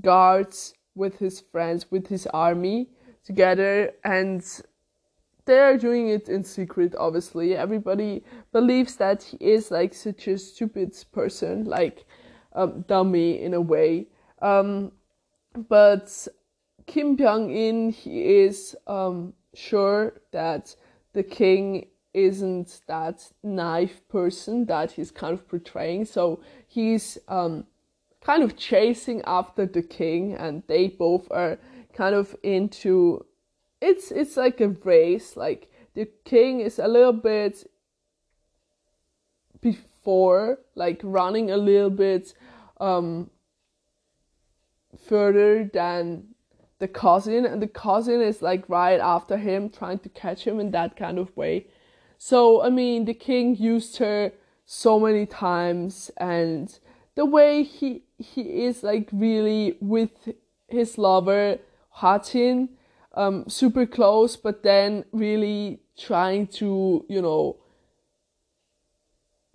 guards 0.00 0.74
with 0.94 1.18
his 1.18 1.40
friends, 1.40 1.90
with 1.90 2.06
his 2.06 2.26
army 2.28 2.88
together, 3.24 3.92
and 4.04 4.62
they're 5.44 5.76
doing 5.76 6.08
it 6.08 6.28
in 6.28 6.44
secret, 6.44 6.94
obviously. 6.98 7.56
Everybody 7.56 8.24
believes 8.52 8.96
that 8.96 9.22
he 9.22 9.36
is 9.38 9.70
like 9.70 9.92
such 9.94 10.28
a 10.28 10.38
stupid 10.38 10.96
person, 11.12 11.64
like 11.64 12.04
um, 12.54 12.84
dummy 12.88 13.42
in 13.42 13.54
a 13.54 13.60
way. 13.60 14.06
Um, 14.40 14.92
but 15.68 16.28
Kim 16.86 17.16
Byung 17.16 17.54
In, 17.54 17.90
he 17.90 18.42
is 18.42 18.76
um, 18.86 19.34
sure 19.54 20.20
that 20.32 20.74
the 21.12 21.22
king 21.22 21.86
isn't 22.12 22.80
that 22.86 23.32
naive 23.42 24.00
person 24.08 24.66
that 24.66 24.92
he's 24.92 25.10
kind 25.10 25.34
of 25.34 25.48
portraying. 25.48 26.04
So 26.04 26.40
he's 26.66 27.18
um, 27.28 27.66
kind 28.24 28.42
of 28.42 28.56
chasing 28.56 29.22
after 29.26 29.66
the 29.66 29.82
king 29.82 30.34
and 30.34 30.62
they 30.66 30.88
both 30.88 31.28
are 31.30 31.58
kind 31.92 32.14
of 32.14 32.34
into 32.42 33.24
it's 33.80 34.10
it's 34.10 34.36
like 34.36 34.60
a 34.60 34.68
race 34.68 35.36
like 35.36 35.70
the 35.94 36.08
king 36.24 36.60
is 36.60 36.78
a 36.78 36.88
little 36.88 37.12
bit 37.12 37.70
before 39.60 40.58
like 40.74 41.00
running 41.04 41.50
a 41.50 41.56
little 41.56 41.90
bit 41.90 42.34
um 42.80 43.30
further 45.06 45.64
than 45.72 46.24
the 46.78 46.88
cousin 46.88 47.44
and 47.44 47.60
the 47.62 47.68
cousin 47.68 48.20
is 48.20 48.40
like 48.40 48.68
right 48.68 49.00
after 49.00 49.36
him 49.36 49.68
trying 49.68 49.98
to 49.98 50.08
catch 50.08 50.46
him 50.46 50.58
in 50.58 50.70
that 50.70 50.96
kind 50.96 51.18
of 51.18 51.36
way. 51.36 51.66
So 52.18 52.62
i 52.62 52.70
mean 52.70 53.04
the 53.04 53.14
king 53.14 53.54
used 53.54 53.98
her 53.98 54.32
so 54.64 54.98
many 54.98 55.26
times 55.26 56.10
and 56.16 56.78
the 57.14 57.26
way 57.26 57.62
he 57.62 58.03
he 58.18 58.64
is 58.64 58.82
like 58.82 59.08
really 59.12 59.76
with 59.80 60.10
his 60.68 60.98
lover 60.98 61.58
Hwajin, 61.98 62.68
um, 63.14 63.48
super 63.48 63.86
close, 63.86 64.36
but 64.36 64.62
then 64.62 65.04
really 65.12 65.80
trying 65.96 66.46
to 66.48 67.04
you 67.08 67.22
know 67.22 67.56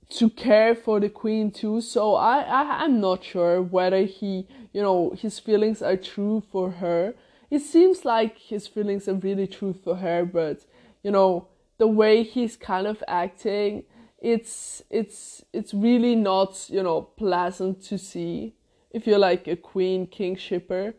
to 0.10 0.30
care 0.30 0.74
for 0.74 1.00
the 1.00 1.10
queen 1.10 1.52
too. 1.52 1.82
So 1.82 2.16
I, 2.16 2.40
I 2.40 2.84
I'm 2.84 3.00
not 3.00 3.24
sure 3.24 3.62
whether 3.62 4.04
he 4.04 4.48
you 4.74 4.82
know 4.82 5.12
his 5.12 5.40
feelings 5.40 5.82
are 5.82 5.98
true 5.98 6.44
for 6.52 6.72
her. 6.72 7.14
It 7.52 7.60
seems 7.60 8.06
like 8.06 8.38
his 8.38 8.68
feelings 8.68 9.08
are 9.08 9.16
really 9.16 9.48
true 9.48 9.74
for 9.74 9.98
her, 9.98 10.26
but 10.26 10.66
you 11.04 11.12
know 11.12 11.48
the 11.78 11.88
way 11.88 12.24
he's 12.24 12.56
kind 12.56 12.88
of 12.88 13.04
acting 13.08 13.84
it's 14.22 14.84
it's 14.90 15.44
it's 15.54 15.74
really 15.74 16.16
not 16.16 16.70
you 16.70 16.84
know 16.84 17.02
pleasant 17.02 17.82
to 17.84 17.98
see 17.98 18.54
if 18.92 19.08
you're 19.08 19.20
like 19.20 19.48
a 19.48 19.56
queen 19.56 20.08
king 20.08 20.36
shipper. 20.36 20.94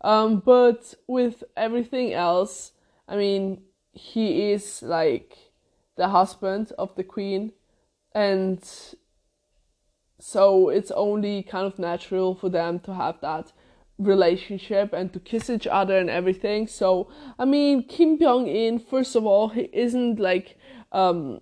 Um 0.00 0.40
but 0.40 0.94
with 1.08 1.42
everything 1.56 2.12
else 2.12 2.72
i 3.08 3.16
mean 3.16 3.62
he 3.92 4.52
is 4.52 4.80
like 4.82 5.36
the 5.96 6.08
husband 6.08 6.72
of 6.78 6.94
the 6.94 7.02
queen 7.02 7.52
and 8.14 8.62
so 10.20 10.68
it's 10.68 10.90
only 10.92 11.42
kind 11.42 11.66
of 11.66 11.78
natural 11.78 12.34
for 12.34 12.48
them 12.48 12.78
to 12.80 12.94
have 12.94 13.20
that 13.20 13.52
relationship 13.98 14.92
and 14.92 15.12
to 15.12 15.18
kiss 15.18 15.50
each 15.50 15.66
other 15.66 15.98
and 15.98 16.08
everything. 16.08 16.66
So 16.68 17.10
i 17.38 17.44
mean 17.44 17.82
kim 17.82 18.18
byung 18.18 18.46
in 18.46 18.78
first 18.78 19.16
of 19.16 19.26
all 19.26 19.48
he 19.48 19.68
isn't 19.72 20.20
like 20.20 20.56
um 20.92 21.40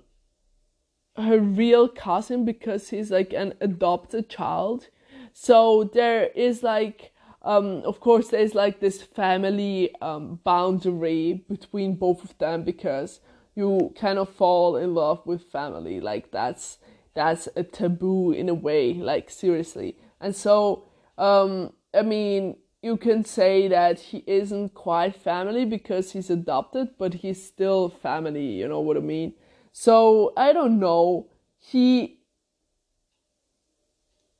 her 1.18 1.38
real 1.38 1.88
cousin 1.88 2.44
because 2.44 2.90
he's 2.90 3.10
like 3.10 3.32
an 3.32 3.54
adopted 3.60 4.28
child. 4.28 4.88
So 5.32 5.84
there 5.92 6.26
is 6.34 6.62
like 6.62 7.12
um, 7.42 7.82
of 7.84 8.00
course 8.00 8.28
there's 8.28 8.54
like 8.54 8.80
this 8.80 9.02
family 9.02 9.94
um, 10.00 10.40
boundary 10.42 11.44
between 11.48 11.94
both 11.94 12.24
of 12.24 12.36
them 12.38 12.64
because 12.64 13.20
you 13.54 13.94
kind 13.98 14.18
of 14.18 14.28
fall 14.28 14.76
in 14.76 14.94
love 14.94 15.24
with 15.26 15.42
family. 15.50 16.00
Like 16.00 16.30
that's 16.30 16.78
that's 17.14 17.48
a 17.56 17.62
taboo 17.62 18.32
in 18.32 18.48
a 18.48 18.54
way 18.54 18.94
like 18.94 19.30
seriously. 19.30 19.96
And 20.20 20.34
so 20.34 20.88
um, 21.18 21.72
i 21.94 22.02
mean 22.02 22.56
you 22.82 22.96
can 22.96 23.24
say 23.24 23.68
that 23.68 23.98
he 23.98 24.22
isn't 24.26 24.74
quite 24.74 25.16
family 25.16 25.64
because 25.64 26.12
he's 26.12 26.30
adopted 26.30 26.88
but 26.98 27.14
he's 27.14 27.44
still 27.44 27.88
family 27.88 28.46
you 28.46 28.68
know 28.68 28.80
what 28.80 28.96
i 28.96 29.00
mean 29.00 29.32
so 29.78 30.32
I 30.38 30.54
don't 30.54 30.80
know. 30.80 31.26
He 31.58 32.20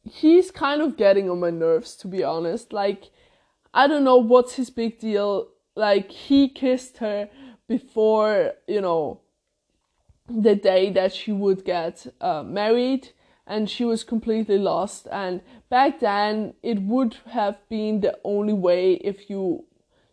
he's 0.03 0.51
kind 0.51 0.81
of 0.81 0.97
getting 0.97 1.29
on 1.29 1.41
my 1.41 1.51
nerves 1.51 1.95
to 1.97 2.09
be 2.09 2.25
honest. 2.25 2.73
Like 2.73 3.11
I 3.75 3.87
don't 3.87 4.03
know 4.03 4.17
what's 4.17 4.55
his 4.55 4.71
big 4.71 4.99
deal. 4.99 5.49
Like 5.75 6.11
he 6.11 6.49
kissed 6.49 6.97
her 6.99 7.29
before, 7.69 8.53
you 8.67 8.81
know, 8.81 9.21
the 10.27 10.55
day 10.55 10.89
that 10.93 11.13
she 11.13 11.33
would 11.33 11.67
get 11.67 12.07
uh, 12.19 12.43
married 12.43 13.11
and 13.47 13.69
she 13.69 13.85
was 13.85 14.05
completely 14.05 14.57
lost 14.57 15.07
and 15.13 15.43
back 15.69 16.01
then 16.01 16.55
it 16.63 16.81
would 16.81 17.19
have 17.27 17.59
been 17.69 18.01
the 18.01 18.19
only 18.25 18.55
way 18.55 18.95
if 18.95 19.29
you 19.29 19.67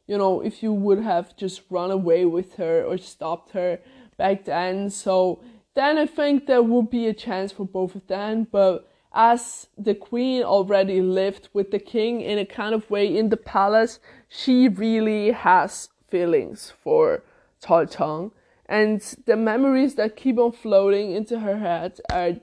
you 0.06 0.18
know 0.18 0.42
if 0.42 0.62
you 0.62 0.74
would 0.74 1.02
have 1.02 1.36
just 1.38 1.62
run 1.70 1.90
away 1.90 2.26
with 2.26 2.56
her 2.56 2.84
or 2.84 2.98
stopped 2.98 3.52
her 3.52 3.80
back 4.18 4.46
then. 4.46 4.90
So 4.90 5.42
then 5.76 5.98
I 5.98 6.06
think 6.06 6.46
there 6.46 6.64
would 6.64 6.90
be 6.90 7.08
a 7.08 7.14
chance 7.14 7.52
for 7.52 7.66
both 7.66 7.96
of 7.96 8.08
them. 8.08 8.48
But 8.52 8.90
as 9.14 9.68
the 9.78 9.96
queen 9.96 10.44
already 10.44 11.02
lived 11.02 11.50
with 11.54 11.72
the 11.72 11.80
king 11.80 12.22
in 12.22 12.38
a 12.38 12.46
kind 12.46 12.74
of 12.74 12.90
way 12.90 13.18
in 13.18 13.30
the 13.30 13.38
palace, 13.38 14.00
she 14.28 14.68
really 14.68 15.32
has 15.32 15.90
feelings 16.10 16.74
for 16.84 17.24
Cheoljong. 17.64 18.32
And 18.66 19.02
the 19.26 19.36
memories 19.36 19.96
that 19.96 20.16
keep 20.16 20.38
on 20.40 20.52
floating 20.52 21.12
into 21.12 21.40
her 21.40 21.58
head 21.58 22.00
are 22.12 22.38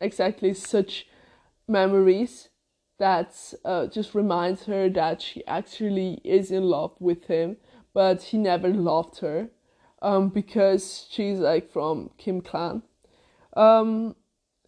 exactly 0.00 0.54
such 0.54 1.06
memories 1.66 2.48
that 2.98 3.34
uh, 3.64 3.86
just 3.86 4.14
reminds 4.14 4.64
her 4.64 4.88
that 4.88 5.20
she 5.20 5.44
actually 5.46 6.20
is 6.22 6.50
in 6.50 6.64
love 6.64 6.92
with 7.00 7.24
him, 7.24 7.56
but 7.92 8.22
he 8.22 8.38
never 8.38 8.68
loved 8.68 9.18
her 9.18 9.48
um, 10.04 10.28
because 10.28 11.06
she's 11.10 11.38
like 11.38 11.72
from 11.72 12.10
Kim 12.18 12.42
clan. 12.42 12.82
Um, 13.56 14.14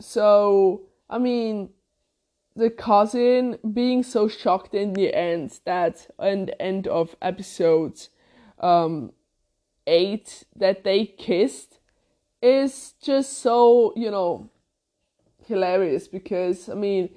so 0.01 0.83
I 1.11 1.19
mean, 1.19 1.71
the 2.57 2.71
cousin 2.71 3.59
being 3.73 4.03
so 4.03 4.29
shocked 4.29 4.75
in 4.75 4.95
the 4.95 5.15
end 5.15 5.61
that 5.67 6.09
in 6.21 6.47
the 6.47 6.61
end 6.61 6.89
of 6.89 7.15
episode 7.21 8.09
um, 8.61 9.13
eight 9.87 10.45
that 10.57 10.85
they 10.85 11.05
kissed 11.05 11.81
is 12.41 12.95
just 13.03 13.39
so 13.39 13.93
you 13.95 14.11
know 14.11 14.49
hilarious 15.47 16.09
because 16.09 16.71
I 16.71 16.75
mean 16.75 17.11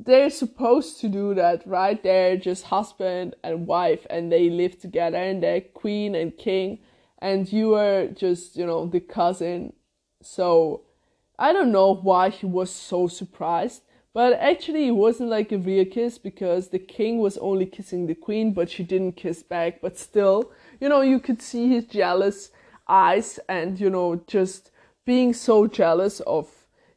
they're 0.00 0.30
supposed 0.30 1.00
to 1.00 1.08
do 1.08 1.34
that, 1.34 1.66
right? 1.66 2.00
They're 2.00 2.36
just 2.36 2.66
husband 2.66 3.34
and 3.42 3.66
wife 3.66 4.06
and 4.08 4.30
they 4.30 4.48
live 4.48 4.78
together 4.78 5.16
and 5.16 5.42
they're 5.42 5.60
queen 5.60 6.14
and 6.14 6.38
king 6.38 6.78
and 7.18 7.52
you 7.52 7.70
were 7.70 8.08
just, 8.14 8.56
you 8.56 8.66
know, 8.66 8.86
the 8.86 9.00
cousin. 9.00 9.72
So 10.22 10.82
I 11.38 11.52
don't 11.52 11.72
know 11.72 11.94
why 11.94 12.30
he 12.30 12.46
was 12.46 12.70
so 12.70 13.08
surprised. 13.08 13.82
But 14.14 14.32
actually, 14.34 14.88
it 14.88 14.92
wasn't 14.92 15.30
like 15.30 15.52
a 15.52 15.58
real 15.58 15.84
kiss 15.84 16.18
because 16.18 16.68
the 16.68 16.78
king 16.78 17.18
was 17.18 17.38
only 17.38 17.66
kissing 17.66 18.06
the 18.06 18.14
queen, 18.14 18.52
but 18.52 18.70
she 18.70 18.82
didn't 18.82 19.12
kiss 19.12 19.42
back. 19.42 19.80
But 19.80 19.98
still, 19.98 20.50
you 20.80 20.88
know, 20.88 21.02
you 21.02 21.20
could 21.20 21.40
see 21.42 21.68
his 21.68 21.84
jealous 21.84 22.50
eyes 22.88 23.38
and, 23.48 23.78
you 23.78 23.90
know, 23.90 24.22
just 24.26 24.70
being 25.04 25.32
so 25.34 25.66
jealous 25.66 26.20
of, 26.20 26.48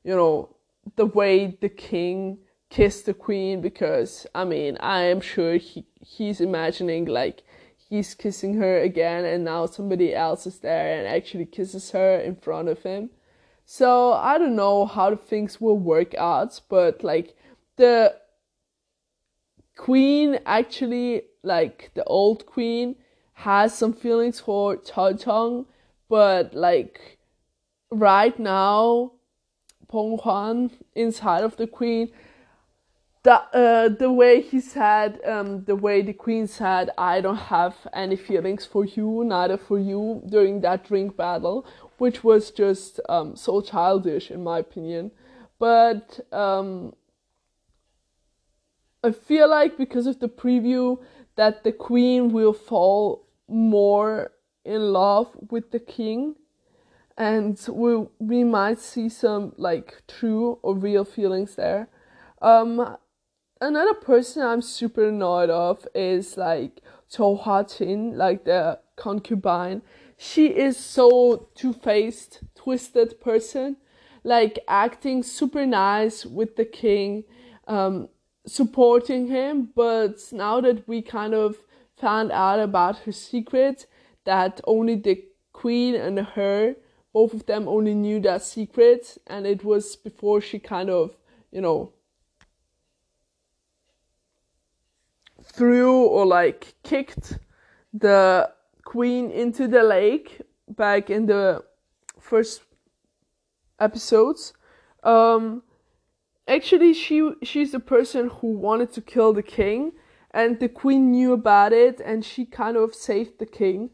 you 0.03 0.15
know, 0.15 0.55
the 0.95 1.05
way 1.05 1.57
the 1.61 1.69
king 1.69 2.39
kissed 2.69 3.05
the 3.05 3.13
queen 3.13 3.61
because 3.61 4.25
I 4.33 4.45
mean 4.45 4.77
I 4.79 5.01
am 5.01 5.19
sure 5.19 5.57
he 5.57 5.85
he's 5.99 6.41
imagining 6.41 7.05
like 7.05 7.43
he's 7.91 8.13
kissing 8.13 8.53
her 8.53 8.79
again 8.79 9.25
and 9.25 9.43
now 9.43 9.65
somebody 9.65 10.15
else 10.15 10.47
is 10.47 10.59
there 10.59 10.97
and 10.97 11.05
actually 11.05 11.45
kisses 11.45 11.91
her 11.91 12.17
in 12.21 12.33
front 12.37 12.69
of 12.69 12.81
him. 12.83 13.09
So 13.65 14.13
I 14.13 14.37
don't 14.37 14.55
know 14.55 14.85
how 14.85 15.13
things 15.17 15.59
will 15.59 15.77
work 15.77 16.15
out, 16.15 16.61
but 16.69 17.03
like 17.03 17.35
the 17.75 18.15
queen 19.75 20.39
actually 20.45 21.23
like 21.43 21.91
the 21.93 22.05
old 22.05 22.45
queen 22.45 22.95
has 23.33 23.77
some 23.77 23.91
feelings 23.91 24.39
for 24.39 24.77
Cheoljong, 24.77 25.65
but 26.07 26.53
like 26.53 27.17
right 27.91 28.39
now 28.39 29.11
Bong 29.91 30.17
Hwan 30.17 30.71
inside 30.95 31.43
of 31.43 31.57
the 31.57 31.67
queen 31.67 32.13
the 33.23 33.33
uh, 33.33 33.89
the 33.89 34.11
way 34.11 34.41
he 34.41 34.59
said, 34.59 35.19
um, 35.25 35.63
the 35.65 35.75
way 35.75 36.01
the 36.01 36.13
queen 36.13 36.47
said, 36.47 36.89
I 36.97 37.21
don't 37.21 37.35
have 37.35 37.75
any 37.93 38.15
feelings 38.15 38.65
for 38.65 38.85
you, 38.85 39.23
neither 39.23 39.57
for 39.57 39.77
you 39.79 40.23
during 40.27 40.61
that 40.61 40.87
drink 40.87 41.15
battle, 41.15 41.65
which 41.97 42.23
was 42.23 42.49
just 42.51 42.99
um, 43.09 43.35
so 43.35 43.61
childish 43.61 44.31
in 44.31 44.43
my 44.43 44.59
opinion. 44.59 45.11
But 45.59 46.19
um, 46.31 46.93
I 49.03 49.11
feel 49.11 49.49
like 49.49 49.77
because 49.77 50.07
of 50.07 50.19
the 50.19 50.29
preview 50.29 50.97
that 51.35 51.63
the 51.63 51.71
queen 51.71 52.31
will 52.31 52.53
fall 52.53 53.27
more 53.47 54.31
in 54.65 54.93
love 54.93 55.27
with 55.49 55.71
the 55.71 55.79
king 55.79 56.35
and 57.17 57.59
we 57.69 58.05
we 58.19 58.43
might 58.43 58.79
see 58.79 59.09
some 59.09 59.53
like 59.57 60.01
true 60.07 60.57
or 60.63 60.75
real 60.75 61.05
feelings 61.05 61.55
there. 61.55 61.87
Um, 62.41 62.97
another 63.61 63.93
person 63.93 64.41
I'm 64.41 64.61
super 64.61 65.07
annoyed 65.07 65.49
of 65.49 65.87
is 65.93 66.35
like 66.35 66.81
Jo 67.09 67.37
Hwa 67.37 67.63
Jin, 67.63 68.17
like 68.17 68.43
the 68.45 68.79
concubine. 68.95 69.83
She 70.17 70.47
is 70.47 70.77
so 70.77 71.49
two 71.55 71.73
faced, 71.73 72.41
twisted 72.55 73.21
person, 73.21 73.77
like 74.23 74.59
acting 74.67 75.23
super 75.23 75.65
nice 75.65 76.25
with 76.25 76.55
the 76.55 76.65
king, 76.65 77.23
um, 77.67 78.09
supporting 78.45 79.27
him. 79.27 79.69
But 79.75 80.19
now 80.31 80.61
that 80.61 80.87
we 80.87 81.01
kind 81.01 81.33
of 81.33 81.57
found 81.97 82.31
out 82.31 82.59
about 82.59 82.99
her 82.99 83.11
secret, 83.11 83.85
that 84.25 84.61
only 84.65 84.95
the 84.95 85.23
queen 85.53 85.95
and 85.95 86.19
her, 86.19 86.75
both 87.13 87.33
of 87.33 87.45
them 87.45 87.67
only 87.67 87.93
knew 87.93 88.19
that 88.21 88.43
secret, 88.43 89.17
and 89.27 89.45
it 89.45 89.63
was 89.63 89.95
before 89.95 90.39
she 90.41 90.59
kind 90.59 90.89
of, 90.89 91.17
you 91.51 91.61
know, 91.61 91.91
threw 95.51 96.03
or 96.03 96.25
like 96.25 96.75
kicked 96.83 97.39
the 97.93 98.49
queen 98.83 99.31
into 99.31 99.67
the 99.67 99.83
lake 99.83 100.41
back 100.69 101.09
in 101.09 101.25
the 101.25 101.63
first 102.19 102.61
episodes. 103.79 104.53
Um, 105.03 105.63
actually, 106.47 106.93
she 106.93 107.31
she's 107.43 107.71
the 107.71 107.79
person 107.79 108.29
who 108.29 108.47
wanted 108.57 108.93
to 108.93 109.01
kill 109.01 109.33
the 109.33 109.43
king, 109.43 109.91
and 110.31 110.59
the 110.59 110.69
queen 110.69 111.11
knew 111.11 111.33
about 111.33 111.73
it, 111.73 111.99
and 111.99 112.23
she 112.23 112.45
kind 112.45 112.77
of 112.77 112.95
saved 112.95 113.39
the 113.39 113.45
king. 113.45 113.89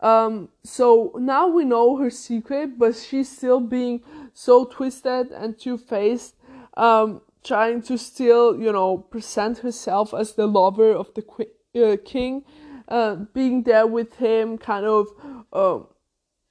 Um, 0.00 0.48
so 0.64 1.12
now 1.16 1.46
we 1.46 1.64
know 1.64 1.96
her 1.96 2.10
secret, 2.10 2.78
but 2.78 2.96
she's 2.96 3.30
still 3.30 3.60
being 3.60 4.02
so 4.34 4.64
twisted 4.64 5.30
and 5.30 5.58
two 5.58 5.78
faced. 5.78 6.34
Um, 6.76 7.20
trying 7.44 7.82
to 7.82 7.98
still, 7.98 8.58
you 8.58 8.72
know, 8.72 8.98
present 8.98 9.58
herself 9.58 10.14
as 10.14 10.34
the 10.34 10.46
lover 10.46 10.92
of 10.92 11.12
the 11.14 11.22
qu- 11.22 11.46
uh, 11.74 11.96
king, 12.04 12.44
uh, 12.88 13.16
being 13.34 13.62
there 13.62 13.86
with 13.86 14.16
him, 14.16 14.58
kind 14.58 14.86
of, 14.86 15.08
uh, 15.52 15.80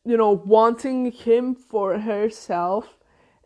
you 0.05 0.17
know, 0.17 0.31
wanting 0.31 1.11
him 1.11 1.55
for 1.55 1.99
herself, 1.99 2.97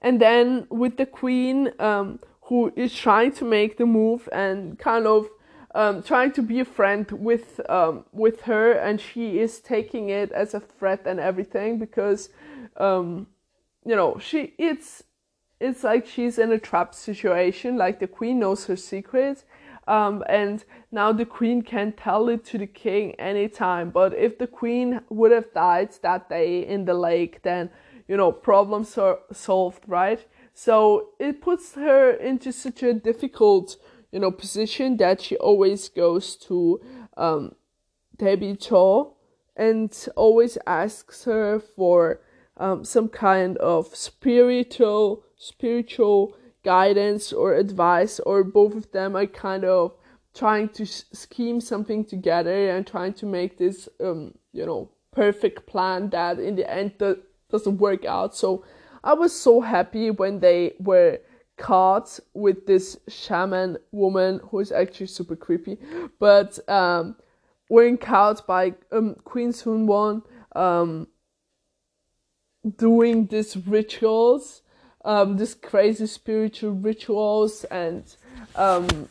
and 0.01 0.21
then 0.21 0.67
with 0.69 0.97
the 0.97 1.05
queen, 1.05 1.71
um, 1.79 2.19
who 2.43 2.71
is 2.75 2.93
trying 2.93 3.31
to 3.33 3.43
make 3.43 3.77
the 3.77 3.85
move 3.85 4.29
and 4.31 4.77
kind 4.79 5.05
of. 5.07 5.29
Um, 5.73 6.03
trying 6.03 6.31
to 6.31 6.41
be 6.41 6.61
a 6.61 6.63
friend 6.63 7.11
with 7.11 7.59
um, 7.67 8.05
with 8.13 8.43
her, 8.43 8.71
and 8.71 9.01
she 9.01 9.39
is 9.39 9.59
taking 9.59 10.07
it 10.07 10.31
as 10.31 10.53
a 10.53 10.61
threat 10.61 11.05
and 11.05 11.19
everything 11.19 11.79
because, 11.79 12.29
um, 12.77 13.27
you 13.85 13.93
know, 13.93 14.17
she 14.17 14.53
it's 14.57 15.03
it's 15.65 15.83
like 15.83 16.05
she's 16.05 16.37
in 16.37 16.51
a 16.51 16.59
trap 16.59 16.93
situation. 16.93 17.77
Like 17.77 17.99
the 17.99 18.07
queen 18.07 18.39
knows 18.39 18.65
her 18.67 18.75
secret, 18.75 19.43
um, 19.87 20.23
and 20.29 20.63
now 20.91 21.11
the 21.11 21.25
queen 21.25 21.61
can 21.61 21.91
tell 21.93 22.29
it 22.29 22.45
to 22.45 22.57
the 22.57 22.67
king 22.67 23.15
anytime. 23.15 23.89
But 23.89 24.13
if 24.13 24.37
the 24.37 24.47
queen 24.47 25.01
would 25.09 25.31
have 25.31 25.53
died 25.53 25.91
that 26.01 26.29
day 26.29 26.65
in 26.65 26.85
the 26.85 26.93
lake, 26.93 27.41
then 27.41 27.69
you 28.07 28.15
know 28.17 28.31
problems 28.31 28.97
are 28.97 29.19
solved, 29.31 29.83
right? 29.87 30.25
So 30.53 31.09
it 31.19 31.41
puts 31.41 31.75
her 31.75 32.11
into 32.11 32.51
such 32.53 32.81
a 32.81 32.93
difficult, 32.93 33.75
you 34.11 34.19
know, 34.19 34.31
position 34.31 34.97
that 34.97 35.21
she 35.21 35.35
always 35.35 35.89
goes 35.89 36.35
to 36.47 36.79
um, 37.17 37.55
Daebi 38.17 38.57
Jo 38.57 39.15
and 39.57 39.93
always 40.15 40.57
asks 40.65 41.25
her 41.25 41.59
for 41.59 42.21
um, 42.57 42.85
some 42.85 43.09
kind 43.09 43.57
of 43.57 43.93
spiritual 43.95 45.24
spiritual 45.37 46.35
guidance 46.63 47.31
or 47.31 47.53
advice, 47.53 48.19
or 48.19 48.43
both 48.43 48.75
of 48.75 48.91
them 48.91 49.15
are 49.15 49.27
kind 49.27 49.63
of 49.63 49.93
trying 50.33 50.67
to 50.69 50.85
scheme 50.85 51.61
something 51.61 52.03
together 52.03 52.69
and 52.69 52.85
trying 52.85 53.13
to 53.13 53.25
make 53.25 53.57
this, 53.57 53.87
um, 54.01 54.33
you 54.51 54.65
know, 54.65 54.89
perfect 55.11 55.65
plan 55.65 56.09
that 56.09 56.39
in 56.39 56.55
the 56.55 56.69
end 56.69 56.97
do- 56.97 57.21
doesn't 57.49 57.77
work 57.77 58.03
out. 58.05 58.35
So 58.35 58.65
I 59.03 59.13
was 59.13 59.33
so 59.33 59.61
happy 59.61 60.11
when 60.11 60.39
they 60.39 60.73
were 60.79 61.19
caught 61.57 62.19
with 62.33 62.65
this 62.65 62.97
shaman 63.07 63.77
woman 63.91 64.41
who 64.49 64.59
is 64.59 64.71
actually 64.71 65.07
super 65.07 65.37
creepy, 65.37 65.77
but 66.19 66.59
um, 66.67 67.15
were 67.69 67.95
caught 67.97 68.45
by 68.45 68.73
um, 68.91 69.15
Queen 69.23 69.53
Sun 69.53 69.87
Won 69.87 70.21
um, 70.53 71.07
doing 72.77 73.27
these 73.27 73.55
rituals 73.55 74.63
um, 75.05 75.37
this 75.37 75.53
crazy 75.53 76.07
spiritual 76.07 76.71
rituals 76.71 77.63
and 77.65 78.15
um, 78.55 79.07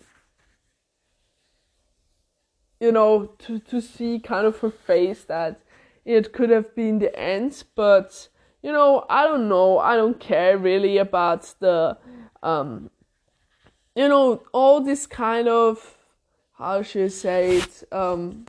you 2.80 2.92
know 2.92 3.26
to, 3.38 3.60
to 3.60 3.80
see 3.80 4.18
kind 4.18 4.46
of 4.46 4.58
her 4.58 4.70
face 4.70 5.22
that 5.24 5.60
it 6.04 6.32
could 6.32 6.50
have 6.50 6.74
been 6.74 6.98
the 6.98 7.16
end. 7.18 7.64
But 7.74 8.28
you 8.62 8.72
know 8.72 9.06
i 9.08 9.24
don't 9.24 9.48
know. 9.48 9.78
I 9.78 9.96
don't 9.96 10.20
care 10.20 10.58
really 10.58 10.98
about 10.98 11.54
the 11.60 11.96
um, 12.42 12.90
you 13.94 14.08
know 14.08 14.42
all 14.52 14.80
this 14.80 15.06
kind 15.06 15.48
of 15.48 15.96
how 16.58 16.82
should 16.82 17.04
i 17.04 17.08
say 17.08 17.56
it? 17.58 17.84
Um, 17.92 18.46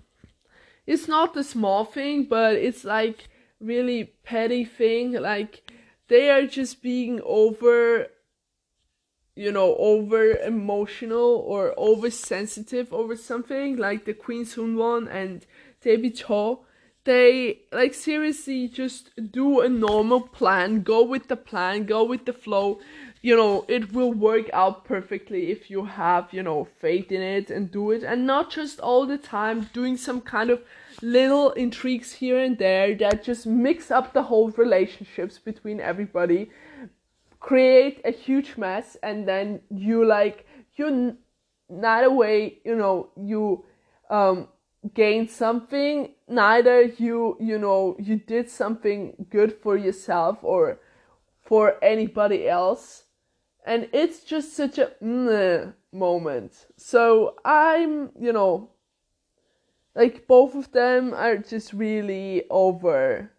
it's 0.88 1.08
not 1.08 1.38
a 1.38 1.43
small 1.43 1.86
thing 1.86 2.25
but 2.25 2.55
it's 2.55 2.84
like 2.84 3.29
really 3.60 4.15
petty 4.23 4.65
thing. 4.65 5.13
Like 5.13 5.64
they 6.08 6.30
are 6.30 6.46
just 6.46 6.82
being 6.82 7.22
over 7.24 8.08
you 9.36 9.52
know, 9.52 9.76
over 9.78 10.32
emotional 10.38 11.44
or 11.46 11.78
oversensitive 11.78 12.94
over 12.94 13.15
something, 13.18 13.76
like 13.76 14.06
the 14.06 14.13
Queen 14.13 14.46
Sunwon 14.46 15.13
and 15.13 15.46
Daebi 15.84 16.15
Jo, 16.15 16.65
they 17.04 17.60
like 17.72 17.94
seriously 17.94 18.68
just 18.68 19.12
do 19.32 19.60
a 19.60 19.70
normal 19.70 20.22
plan, 20.22 20.82
go 20.82 21.04
with 21.04 21.28
the 21.28 21.36
plan, 21.36 21.86
go 21.86 22.04
with 22.04 22.26
the 22.26 22.34
flow. 22.34 22.80
You 23.22 23.36
know, 23.36 23.65
it 23.68 23.91
will 23.91 24.13
work 24.13 24.50
out 24.54 24.86
perfectly 24.86 25.52
if 25.52 25.70
you 25.70 25.86
have, 25.86 26.32
you 26.32 26.41
know, 26.41 26.68
faith 26.80 27.12
in 27.12 27.22
it 27.22 27.52
and 27.52 27.72
do 27.72 27.91
it, 27.91 28.04
and 28.04 28.26
not 28.26 28.52
just 28.52 28.80
all 28.80 29.06
the 29.06 29.18
time 29.18 29.70
doing 29.74 29.98
some 29.98 30.22
kind 30.22 30.50
of 30.50 30.62
little 31.01 31.51
intrigues 31.51 32.13
here 32.13 32.38
and 32.38 32.58
there 32.58 32.95
that 32.95 33.23
just 33.23 33.45
mix 33.45 33.91
up 33.91 34.13
the 34.13 34.23
whole 34.23 34.49
relationships 34.51 35.38
between 35.38 35.79
everybody 35.79 36.49
create 37.39 38.01
a 38.05 38.12
huge 38.12 38.58
mess 38.58 38.97
and 39.03 39.27
then 39.27 39.60
you 39.69 40.05
like 40.05 40.45
you 40.75 41.15
neither 41.69 42.12
way 42.12 42.58
you 42.63 42.75
know 42.75 43.10
you 43.15 43.63
um 44.10 44.47
gain 44.93 45.27
something 45.27 46.12
neither 46.27 46.84
you 46.84 47.38
you 47.39 47.58
know 47.58 47.95
you 47.99 48.15
did 48.15 48.49
something 48.49 49.13
good 49.29 49.51
for 49.62 49.75
yourself 49.75 50.38
or 50.43 50.79
for 51.45 51.77
anybody 51.84 52.49
else. 52.49 53.03
And 53.65 53.88
it's 53.93 54.23
just 54.23 54.55
such 54.55 54.77
a 54.77 54.91
moment. 55.91 56.67
So 56.77 57.36
i'm 57.45 58.12
you 58.19 58.34
know 58.34 58.69
like 59.95 60.27
both 60.27 60.55
of 60.55 60.71
them 60.73 61.13
are 61.13 61.38
just 61.38 61.73
really 61.73 62.43
over 62.49 63.31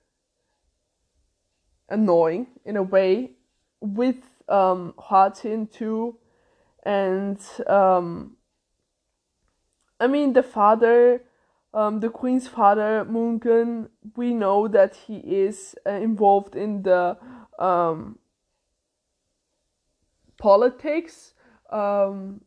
annoying 1.88 2.46
in 2.64 2.76
a 2.76 2.82
way 2.82 3.32
with 3.80 4.16
um, 4.48 4.94
Hwajin 4.98 5.70
too, 5.70 6.16
and 6.82 7.38
um, 7.66 8.36
I 10.00 10.06
mean 10.06 10.32
the 10.32 10.42
father, 10.42 11.22
um, 11.74 12.00
the 12.00 12.08
queen's 12.08 12.48
father 12.48 13.06
Moongun. 13.08 13.88
We 14.16 14.32
know 14.32 14.66
that 14.68 14.96
he 14.96 15.16
is 15.16 15.74
uh, 15.86 15.90
involved 15.90 16.56
in 16.56 16.82
the 16.82 17.18
um, 17.58 18.18
politics 20.38 21.34
um, 21.70 22.40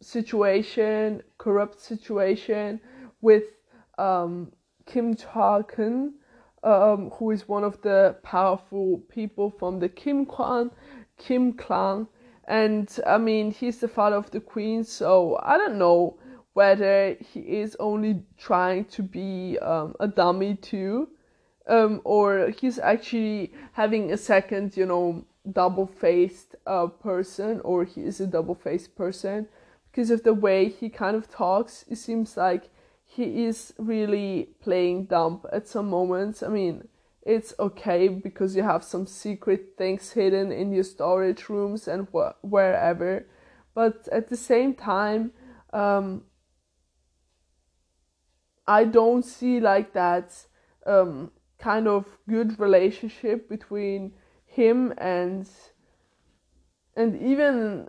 situation, 0.00 1.22
corrupt 1.36 1.80
situation 1.80 2.80
with 3.24 3.44
um, 3.98 4.52
Kim 4.86 5.14
Kun 5.16 6.14
um, 6.64 7.10
who 7.10 7.30
is 7.30 7.46
one 7.46 7.62
of 7.62 7.80
the 7.82 8.16
powerful 8.22 9.02
people 9.08 9.50
from 9.50 9.78
the 9.78 9.88
Kim 9.88 10.24
clan, 10.24 10.70
Kim 11.18 11.52
clan, 11.52 12.08
and 12.48 12.98
I 13.06 13.18
mean 13.18 13.50
he's 13.50 13.78
the 13.78 13.88
father 13.88 14.16
of 14.16 14.30
the 14.30 14.40
queen, 14.40 14.82
so 14.82 15.38
I 15.42 15.58
don't 15.58 15.78
know 15.78 16.18
whether 16.54 17.16
he 17.20 17.40
is 17.40 17.76
only 17.78 18.22
trying 18.38 18.86
to 18.86 19.02
be 19.02 19.58
um, 19.58 19.94
a 20.00 20.08
dummy 20.08 20.54
too, 20.56 21.08
um, 21.68 22.00
or 22.04 22.50
he's 22.58 22.78
actually 22.78 23.52
having 23.72 24.12
a 24.12 24.16
second, 24.16 24.76
you 24.76 24.86
know, 24.86 25.24
double-faced 25.52 26.54
uh, 26.66 26.86
person, 26.86 27.60
or 27.60 27.84
he 27.84 28.02
is 28.02 28.20
a 28.20 28.26
double-faced 28.26 28.94
person 28.94 29.48
because 29.90 30.10
of 30.10 30.22
the 30.22 30.32
way 30.32 30.68
he 30.68 30.88
kind 30.88 31.16
of 31.16 31.28
talks. 31.28 31.84
It 31.88 31.96
seems 31.96 32.36
like 32.36 32.70
he 33.04 33.44
is 33.44 33.74
really 33.78 34.50
playing 34.60 35.06
dumb 35.06 35.42
at 35.52 35.68
some 35.68 35.88
moments. 35.88 36.42
I 36.42 36.48
mean, 36.48 36.88
it's 37.22 37.54
okay 37.58 38.08
because 38.08 38.56
you 38.56 38.62
have 38.62 38.84
some 38.84 39.06
secret 39.06 39.74
things 39.78 40.12
hidden 40.12 40.52
in 40.52 40.72
your 40.72 40.84
storage 40.84 41.48
rooms 41.48 41.88
and 41.88 42.08
wh- 42.12 42.34
wherever, 42.42 43.26
but 43.74 44.08
at 44.12 44.28
the 44.28 44.36
same 44.36 44.74
time, 44.74 45.32
um, 45.72 46.24
I 48.66 48.84
don't 48.84 49.24
see 49.24 49.60
like 49.60 49.92
that 49.92 50.46
um, 50.86 51.30
kind 51.58 51.88
of 51.88 52.06
good 52.28 52.58
relationship 52.58 53.48
between 53.48 54.12
him 54.46 54.92
and 54.98 55.48
and 56.96 57.20
even 57.20 57.88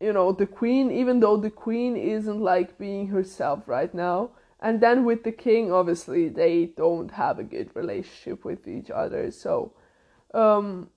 you 0.00 0.12
know 0.12 0.32
the 0.32 0.46
queen 0.46 0.90
even 0.90 1.20
though 1.20 1.36
the 1.36 1.50
queen 1.50 1.96
isn't 1.96 2.40
like 2.40 2.78
being 2.78 3.08
herself 3.08 3.62
right 3.66 3.92
now 3.92 4.30
and 4.60 4.80
then 4.80 5.04
with 5.04 5.24
the 5.24 5.32
king 5.32 5.72
obviously 5.72 6.28
they 6.28 6.66
don't 6.76 7.12
have 7.12 7.38
a 7.38 7.44
good 7.44 7.70
relationship 7.74 8.44
with 8.44 8.66
each 8.66 8.90
other. 8.90 9.30
So 9.30 9.72
um 10.34 10.90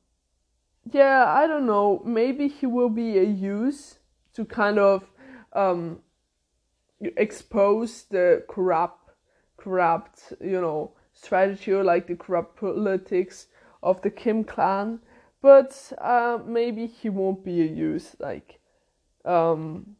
yeah 0.92 1.26
i 1.28 1.48
don't 1.48 1.66
know. 1.66 2.02
Maybe 2.06 2.48
he 2.48 2.66
will 2.66 2.90
be 2.90 3.18
a 3.18 3.24
use 3.24 4.00
to 4.34 4.46
kind 4.46 4.80
of 4.80 5.04
um 5.54 6.00
expose 7.18 8.04
the 8.04 8.44
corrupt 8.48 9.12
corrupt 9.58 10.34
you 10.42 10.60
know 10.60 10.92
strategy 11.14 11.72
or 11.72 11.84
like 11.84 12.08
the 12.08 12.16
corrupt 12.16 12.60
politics 12.60 13.48
of 13.84 14.02
the 14.02 14.10
kim 14.10 14.44
clan. 14.44 15.00
But 15.42 15.92
uh, 15.98 16.38
maybe 16.46 16.86
he 16.86 17.10
won't 17.10 17.44
be 17.44 17.62
a 17.62 17.66
use 17.66 18.16
like 18.20 18.60
um 19.26 19.96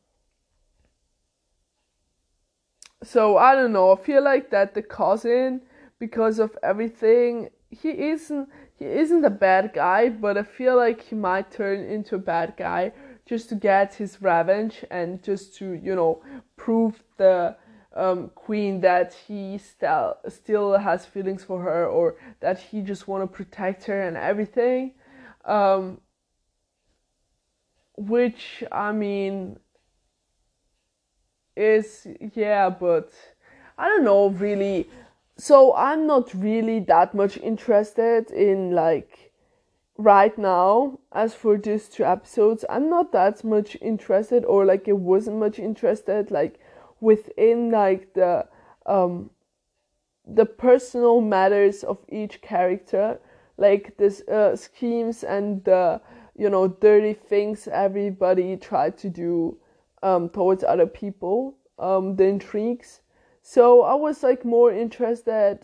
so 3.04 3.38
I 3.38 3.56
don't 3.56 3.74
know. 3.74 3.92
I 3.92 3.96
feel 3.96 4.24
like 4.24 4.50
that 4.52 4.74
the 4.74 4.82
cousin, 4.82 5.62
because 6.00 6.40
of 6.40 6.58
everything, 6.64 7.50
he 7.70 7.90
isn't 7.90 8.50
he 8.78 8.86
isn't 8.86 9.24
a 9.24 9.30
bad 9.30 9.74
guy, 9.74 10.10
but 10.10 10.38
I 10.38 10.44
feel 10.44 10.76
like 10.76 11.02
he 11.02 11.16
might 11.16 11.52
turn 11.52 11.80
into 11.84 12.16
a 12.16 12.20
bad 12.20 12.56
guy 12.58 12.94
just 13.26 13.50
to 13.50 13.56
get 13.56 13.94
his 13.94 14.22
revenge 14.22 14.84
and 14.92 15.24
just 15.24 15.56
to 15.56 15.74
you 15.74 15.96
know 15.96 16.24
prove 16.58 17.04
the 17.18 17.56
um, 17.96 18.32
queen 18.36 18.82
that 18.82 19.14
he 19.14 19.58
still 19.58 20.18
still 20.28 20.78
has 20.78 21.06
feelings 21.06 21.44
for 21.44 21.62
her 21.62 21.86
or 21.86 22.16
that 22.40 22.60
he 22.60 22.82
just 22.82 23.08
want 23.08 23.24
to 23.24 23.28
protect 23.28 23.86
her 23.86 24.02
and 24.02 24.18
everything. 24.18 24.94
Um, 25.46 26.02
which 27.98 28.64
I 28.72 28.92
mean 28.92 29.60
is 31.56 32.08
yeah, 32.36 32.70
but 32.70 33.12
I 33.78 33.88
don't 33.88 34.04
know 34.04 34.30
really. 34.30 34.88
So 35.38 35.76
I'm 35.76 36.06
not 36.06 36.34
really 36.34 36.80
that 36.82 37.14
much 37.14 37.38
interested 37.38 38.32
in 38.32 38.72
like 38.72 39.32
right 39.98 40.38
now 40.38 41.00
as 41.12 41.34
for 41.34 41.58
these 41.58 41.88
two 41.88 42.04
episodes 42.04 42.66
i'm 42.70 42.90
not 42.90 43.12
that 43.12 43.44
much 43.44 43.78
interested 43.82 44.44
or 44.46 44.66
like 44.66 44.88
it 44.88 44.98
wasn't 44.98 45.36
much 45.38 45.60
interested 45.60 46.32
like 46.32 46.60
within 47.02 47.70
like 47.72 48.14
the 48.14 48.46
um 48.86 49.30
the 50.26 50.46
personal 50.46 51.22
matters 51.22 51.84
of 51.84 51.98
each 52.10 52.42
character 52.42 53.20
like 53.58 53.96
this 53.98 54.22
uh, 54.28 54.56
schemes 54.56 55.24
and 55.24 55.64
the 55.66 56.02
you 56.38 56.50
know 56.50 56.68
dirty 56.68 57.14
things 57.14 57.68
everybody 57.68 58.56
tried 58.56 58.98
to 58.98 59.10
do 59.10 59.58
um, 60.04 60.30
towards 60.30 60.64
other 60.64 60.88
people, 60.88 61.56
um, 61.80 62.16
the 62.16 62.26
intrigues. 62.26 63.02
So 63.42 63.82
I 63.82 63.96
was 63.96 64.24
like 64.24 64.46
more 64.46 64.72
interested 64.72 65.60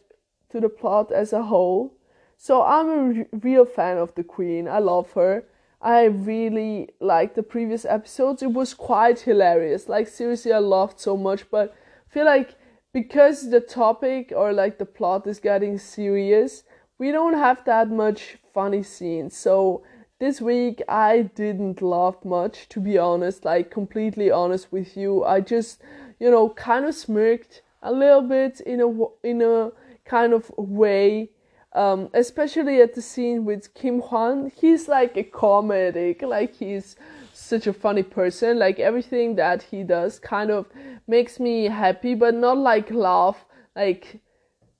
to 0.49 0.59
the 0.59 0.69
plot 0.69 1.11
as 1.11 1.33
a 1.33 1.43
whole. 1.43 1.93
So 2.37 2.63
I'm 2.63 2.89
a 2.89 3.37
real 3.37 3.65
fan 3.65 3.97
of 3.97 4.13
the 4.15 4.23
Queen. 4.23 4.67
I 4.67 4.79
love 4.79 5.11
her. 5.13 5.45
I 5.81 6.05
really 6.05 6.89
liked 6.99 7.35
the 7.35 7.43
previous 7.43 7.85
episodes. 7.85 8.41
It 8.41 8.53
was 8.53 8.73
quite 8.73 9.19
hilarious. 9.19 9.87
Like 9.87 10.07
seriously, 10.07 10.53
I 10.53 10.59
loved 10.59 10.99
so 10.99 11.15
much. 11.17 11.49
But 11.49 11.75
I 12.09 12.13
feel 12.13 12.25
like 12.25 12.55
because 12.93 13.49
the 13.49 13.59
topic 13.59 14.33
or 14.35 14.53
like 14.53 14.79
the 14.79 14.85
plot 14.85 15.27
is 15.27 15.39
getting 15.39 15.77
serious, 15.77 16.63
we 16.97 17.11
don't 17.11 17.35
have 17.35 17.63
that 17.65 17.89
much 17.89 18.37
funny 18.53 18.81
scenes. 18.81 19.37
So 19.37 19.83
this 20.19 20.41
week 20.41 20.81
I 20.89 21.29
didn't 21.35 21.81
laugh 21.81 22.23
much, 22.25 22.67
to 22.69 22.79
be 22.79 22.97
honest, 22.97 23.45
like 23.45 23.69
completely 23.71 24.31
honest 24.31 24.71
with 24.71 24.97
you. 24.97 25.23
I 25.23 25.41
just, 25.41 25.81
you 26.19 26.31
know, 26.31 26.49
kind 26.49 26.85
of 26.85 26.95
smirked 26.95 27.61
a 27.81 27.91
little 27.91 28.23
bit 28.23 28.59
in 28.61 28.81
a 28.81 29.27
in 29.27 29.41
a 29.41 29.71
kind 30.05 30.33
of 30.33 30.49
way. 30.57 31.29
Um, 31.73 32.09
especially 32.13 32.81
at 32.81 32.95
the 32.95 33.01
scene 33.03 33.45
with 33.45 33.73
Kim 33.75 33.99
Hwan, 33.99 34.51
he's 34.55 34.87
like 34.87 35.15
a 35.15 35.23
comedic, 35.23 36.23
like 36.23 36.55
he's 36.55 36.95
such 37.33 37.67
a 37.67 37.73
funny 37.73 38.01
person. 38.01 38.57
Like 38.57 38.79
everything 38.79 39.35
that 39.35 39.61
he 39.61 39.83
does 39.83 40.17
kind 40.17 40.49
of 40.49 40.65
makes 41.07 41.39
me 41.39 41.65
happy, 41.65 42.15
but 42.15 42.33
not 42.33 42.57
like 42.57 42.89
laugh, 42.89 43.45
like 43.75 44.21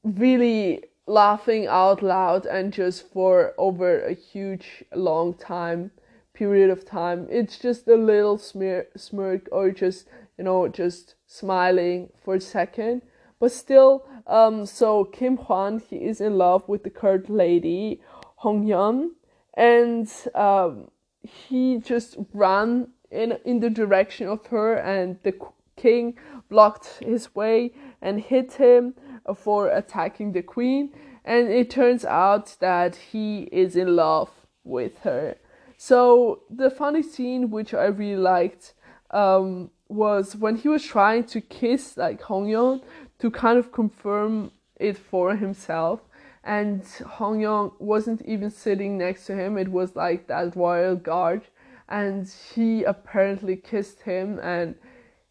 really 0.04 0.86
laughing 1.08 1.68
out 1.68 2.04
loud 2.04 2.46
and 2.46 2.74
just 2.74 3.12
for 3.12 3.54
over 3.58 4.02
a 4.02 4.14
huge 4.14 4.84
long 4.94 5.34
time 5.34 5.92
period 6.34 6.70
of 6.70 6.86
time. 6.86 7.28
It's 7.32 7.58
just 7.58 7.88
a 7.88 7.96
little 7.96 8.38
smirk 8.38 9.48
or 9.52 9.72
just 9.72 10.08
you 10.38 10.44
know 10.44 10.68
just 10.68 11.16
smiling 11.26 12.10
for 12.24 12.36
a 12.36 12.42
second. 12.42 13.02
But 13.40 13.52
still 13.52 14.06
um 14.28 14.66
so 14.66 15.06
kim 15.06 15.38
hwan 15.38 15.80
he 15.80 15.98
is 15.98 16.22
in 16.22 16.38
love 16.38 16.68
with 16.68 16.84
the 16.84 16.90
court 16.90 17.30
lady 17.30 18.02
Hongyeon, 18.44 19.12
and 19.54 20.12
um 20.36 20.92
he 21.24 21.78
just 21.78 22.18
ran 22.34 22.90
in 23.10 23.38
in 23.46 23.62
the 23.62 23.70
direction 23.70 24.28
of 24.28 24.46
her, 24.48 24.76
and 24.76 25.18
the 25.24 25.34
king 25.76 26.18
blocked 26.50 27.00
his 27.02 27.34
way 27.36 27.74
and 28.02 28.20
hit 28.20 28.54
him 28.54 28.94
for 29.36 29.70
attacking 29.70 30.34
the 30.34 30.42
queen. 30.42 30.94
And 31.26 31.50
it 31.50 31.70
turns 31.70 32.06
out 32.06 32.56
that 32.60 32.96
he 32.96 33.44
is 33.52 33.76
in 33.76 33.96
love 33.96 34.30
with 34.64 35.00
her. 35.00 35.36
So 35.78 36.44
the 36.50 36.70
funny 36.70 37.04
scene, 37.04 37.52
which 37.52 37.74
I 37.74 37.86
really 37.86 38.22
liked, 38.22 38.74
um, 39.12 39.72
was 39.90 40.36
when 40.36 40.56
he 40.58 40.70
was 40.70 40.84
trying 40.84 41.26
to 41.26 41.42
kiss 41.42 41.98
like 41.98 42.22
Hongyeon 42.22 42.84
to 43.20 43.32
kind 43.32 43.58
of 43.58 43.72
confirm 43.72 44.52
it 44.78 44.98
for 44.98 45.36
himself 45.36 46.02
and 46.48 46.82
Hongyeon 46.82 47.74
wasn't 47.78 48.22
even 48.22 48.50
sitting 48.50 48.98
next 48.98 49.26
to 49.26 49.36
him. 49.36 49.58
It 49.58 49.68
was 49.68 49.98
like 49.98 50.28
that 50.28 50.56
royal 50.56 50.96
guard, 50.96 51.42
and 51.90 52.28
he 52.56 52.86
apparently 52.86 53.58
kissed 53.58 54.02
him, 54.04 54.40
and 54.40 54.76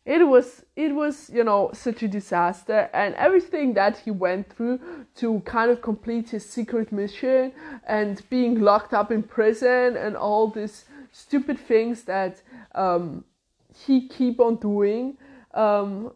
it 0.06 0.26
was 0.26 0.64
it 0.76 0.94
was 0.94 1.30
you 1.30 1.44
know 1.44 1.70
such 1.74 2.02
a 2.02 2.08
disaster, 2.08 2.88
and 2.94 3.14
everything 3.16 3.74
that 3.74 3.98
he 3.98 4.10
went 4.10 4.50
through 4.52 4.80
to 5.16 5.40
kind 5.40 5.70
of 5.70 5.82
complete 5.82 6.30
his 6.30 6.48
secret 6.48 6.92
mission 6.92 7.52
and 7.86 8.22
being 8.30 8.60
locked 8.60 8.94
up 8.94 9.10
in 9.10 9.22
prison 9.22 9.96
and 9.96 10.16
all 10.16 10.48
these 10.48 10.84
stupid 11.12 11.58
things 11.58 12.04
that 12.04 12.40
um, 12.74 13.24
he 13.74 14.08
keep 14.08 14.40
on 14.40 14.56
doing. 14.56 15.16
Um, 15.52 16.12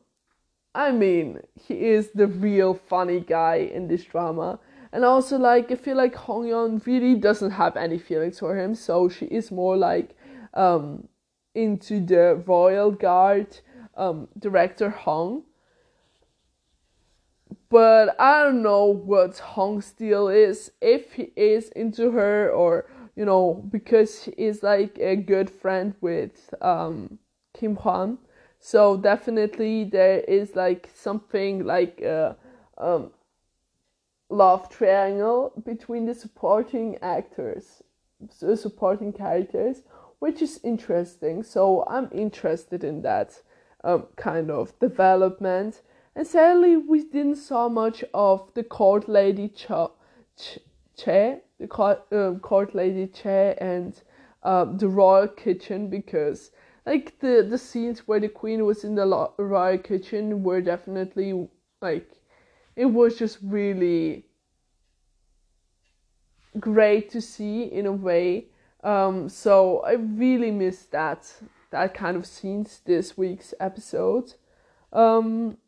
I 0.74 0.92
mean, 0.92 1.40
he 1.60 1.74
is 1.74 2.10
the 2.14 2.28
real 2.28 2.74
funny 2.74 3.20
guy 3.20 3.56
in 3.56 3.88
this 3.88 4.04
drama 4.04 4.60
and 4.92 5.04
also, 5.04 5.38
like, 5.38 5.70
I 5.70 5.76
feel 5.76 5.96
like 5.96 6.14
Hongyeon 6.14 6.84
really 6.84 7.14
doesn't 7.14 7.52
have 7.52 7.76
any 7.76 7.98
feelings 7.98 8.40
for 8.40 8.58
him, 8.58 8.74
so 8.74 9.08
she 9.08 9.26
is 9.26 9.52
more 9.52 9.76
like 9.76 10.16
um, 10.54 11.06
into 11.54 12.04
the 12.04 12.42
royal 12.46 12.90
guard 12.90 13.56
um, 14.00 14.28
director 14.38 14.90
Hong. 14.90 15.44
But 17.68 18.16
I 18.18 18.42
don't 18.42 18.62
know 18.62 18.86
what 18.86 19.38
Hong's 19.38 19.92
deal 19.92 20.28
is, 20.28 20.72
if 20.80 21.12
he 21.12 21.32
is 21.36 21.68
into 21.70 22.10
her 22.12 22.50
or, 22.50 22.86
you 23.14 23.24
know, 23.24 23.64
because 23.70 24.24
he 24.24 24.32
is 24.32 24.62
like 24.62 24.98
a 24.98 25.14
good 25.14 25.50
friend 25.50 25.94
with 26.00 26.52
um, 26.62 27.18
Kim 27.54 27.76
Hwan. 27.76 28.18
So 28.58 28.96
definitely 28.96 29.84
there 29.84 30.20
is 30.20 30.56
like 30.56 30.90
something 30.94 31.64
like 31.64 32.00
a 32.00 32.36
um, 32.78 33.10
love 34.28 34.68
triangle 34.68 35.52
between 35.64 36.06
the 36.06 36.14
supporting 36.14 36.98
actors, 37.02 37.82
the 38.40 38.56
supporting 38.56 39.12
characters, 39.12 39.82
which 40.18 40.42
is 40.42 40.60
interesting. 40.64 41.42
So 41.42 41.84
I'm 41.88 42.08
interested 42.12 42.84
in 42.84 43.02
that 43.02 43.40
um, 43.84 44.06
kind 44.16 44.50
of 44.50 44.78
development. 44.78 45.82
And 46.14 46.26
sadly, 46.26 46.76
we 46.76 47.04
didn't 47.04 47.36
saw 47.36 47.68
much 47.68 48.04
of 48.12 48.52
the 48.54 48.64
court 48.64 49.08
lady 49.08 49.48
Cho, 49.48 49.92
Ch- 50.36 50.58
Che, 50.96 51.38
the 51.58 51.66
court, 51.66 52.06
um, 52.12 52.40
court 52.40 52.74
lady 52.74 53.06
Che, 53.06 53.56
and 53.60 54.00
um, 54.42 54.78
the 54.78 54.88
royal 54.88 55.28
kitchen 55.28 55.88
because 55.88 56.50
like 56.86 57.18
the 57.20 57.46
the 57.48 57.58
scenes 57.58 58.08
where 58.08 58.20
the 58.20 58.28
queen 58.28 58.64
was 58.64 58.84
in 58.84 58.94
the 58.94 59.30
royal 59.38 59.78
kitchen 59.78 60.42
were 60.42 60.60
definitely 60.60 61.48
like 61.82 62.10
it 62.76 62.86
was 62.86 63.18
just 63.18 63.38
really 63.42 64.24
great 66.58 67.10
to 67.10 67.20
see 67.20 67.64
in 67.64 67.86
a 67.86 67.92
way. 67.92 68.46
Um, 68.82 69.28
so 69.28 69.80
I 69.80 69.92
really 69.92 70.50
missed 70.50 70.90
that 70.92 71.30
that 71.70 71.94
kind 71.94 72.16
of 72.16 72.26
scenes 72.26 72.80
this 72.84 73.16
week's 73.16 73.54
episode. 73.60 74.34
Um, 74.92 75.58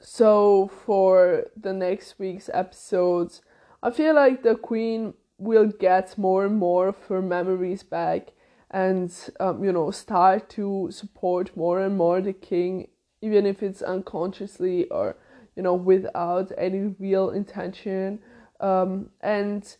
so 0.00 0.68
for 0.68 1.46
the 1.56 1.72
next 1.72 2.18
week's 2.18 2.50
episodes, 2.52 3.42
I 3.82 3.90
feel 3.90 4.14
like 4.14 4.42
the 4.42 4.54
queen 4.54 5.14
will 5.38 5.66
get 5.66 6.16
more 6.16 6.46
and 6.46 6.56
more 6.56 6.88
of 6.88 7.06
her 7.06 7.20
memories 7.20 7.82
back 7.82 8.32
and 8.70 9.12
um, 9.40 9.62
you 9.62 9.72
know 9.72 9.90
start 9.90 10.48
to 10.50 10.88
support 10.90 11.56
more 11.56 11.80
and 11.80 11.96
more 11.96 12.20
the 12.20 12.32
king 12.32 12.88
even 13.20 13.46
if 13.46 13.62
it's 13.62 13.82
unconsciously 13.82 14.88
or 14.90 15.16
you 15.56 15.62
know 15.62 15.74
without 15.74 16.50
any 16.56 16.94
real 16.98 17.30
intention 17.30 18.18
um, 18.60 19.10
and 19.20 19.76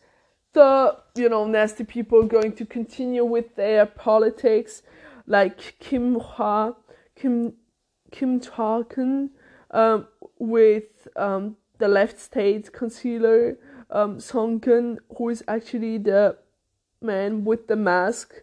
the 0.55 0.97
you 1.15 1.29
know 1.29 1.47
nasty 1.47 1.85
people 1.85 2.23
going 2.23 2.53
to 2.53 2.65
continue 2.65 3.25
with 3.25 3.55
their 3.57 3.87
politics 3.87 4.83
like 5.27 5.79
Kim 5.79 6.17
Hwa 6.19 6.75
Kim 7.15 7.55
Kim 8.11 8.41
Cha 8.41 8.83
um, 9.71 10.07
with 10.39 11.09
um, 11.17 11.57
the 11.79 11.89
left 11.89 12.21
state 12.21 12.73
councillor 12.73 13.59
um, 13.91 14.19
who 14.21 15.29
is 15.29 15.45
actually 15.47 15.99
the 15.99 16.37
man 17.01 17.45
with 17.45 17.67
the 17.69 17.77
mask 17.77 18.35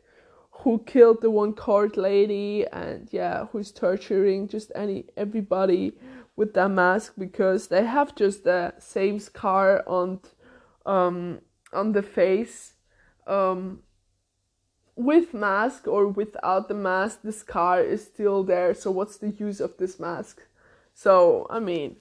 who 0.52 0.80
killed 0.86 1.22
the 1.22 1.32
one 1.32 1.54
card 1.54 1.98
lady 1.98 2.66
and 2.72 3.08
yeah 3.12 3.46
who's 3.52 3.72
torturing 3.72 4.48
just 4.48 4.72
any 4.76 5.06
everybody 5.18 5.94
with 6.36 6.54
that 6.54 6.70
mask 6.70 7.14
because 7.18 7.68
they 7.70 7.86
have 7.86 8.16
just 8.16 8.44
the 8.44 8.74
same 8.78 9.20
scar 9.20 9.84
on 9.88 10.20
um 10.86 11.40
on 11.74 11.92
the 11.92 12.04
face 12.04 12.74
um 13.28 13.82
with 14.96 15.34
mask 15.34 15.88
or 15.88 16.08
without 16.08 16.68
the 16.68 16.74
mask 16.74 17.22
the 17.24 17.32
scar 17.32 17.82
is 17.82 18.04
still 18.04 18.44
there 18.44 18.74
so 18.74 18.92
what's 18.92 19.18
the 19.18 19.30
use 19.32 19.60
of 19.60 19.78
this 19.78 20.00
mask 20.00 20.42
so 20.94 21.48
i 21.50 21.60
mean 21.60 21.96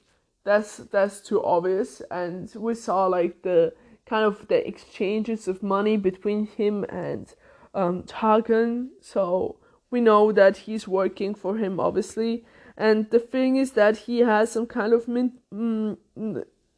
that's 0.44 0.78
that's 0.78 1.20
too 1.20 1.42
obvious 1.44 2.02
and 2.10 2.52
we 2.56 2.74
saw 2.74 3.06
like 3.06 3.42
the 3.42 3.72
kind 4.10 4.24
of 4.24 4.48
the 4.48 4.66
exchanges 4.66 5.46
of 5.46 5.62
money 5.62 5.96
between 5.96 6.46
him 6.46 6.84
and 6.88 7.34
um 7.74 8.02
Tagan. 8.02 8.88
So 9.00 9.56
we 9.90 10.00
know 10.00 10.32
that 10.32 10.56
he's 10.58 10.88
working 10.88 11.34
for 11.34 11.56
him 11.56 11.78
obviously. 11.78 12.44
And 12.76 13.10
the 13.10 13.18
thing 13.18 13.56
is 13.56 13.72
that 13.72 13.96
he 14.06 14.20
has 14.20 14.50
some 14.50 14.66
kind 14.66 14.92
of 14.92 15.06
min- 15.06 15.38
mm, 15.52 15.96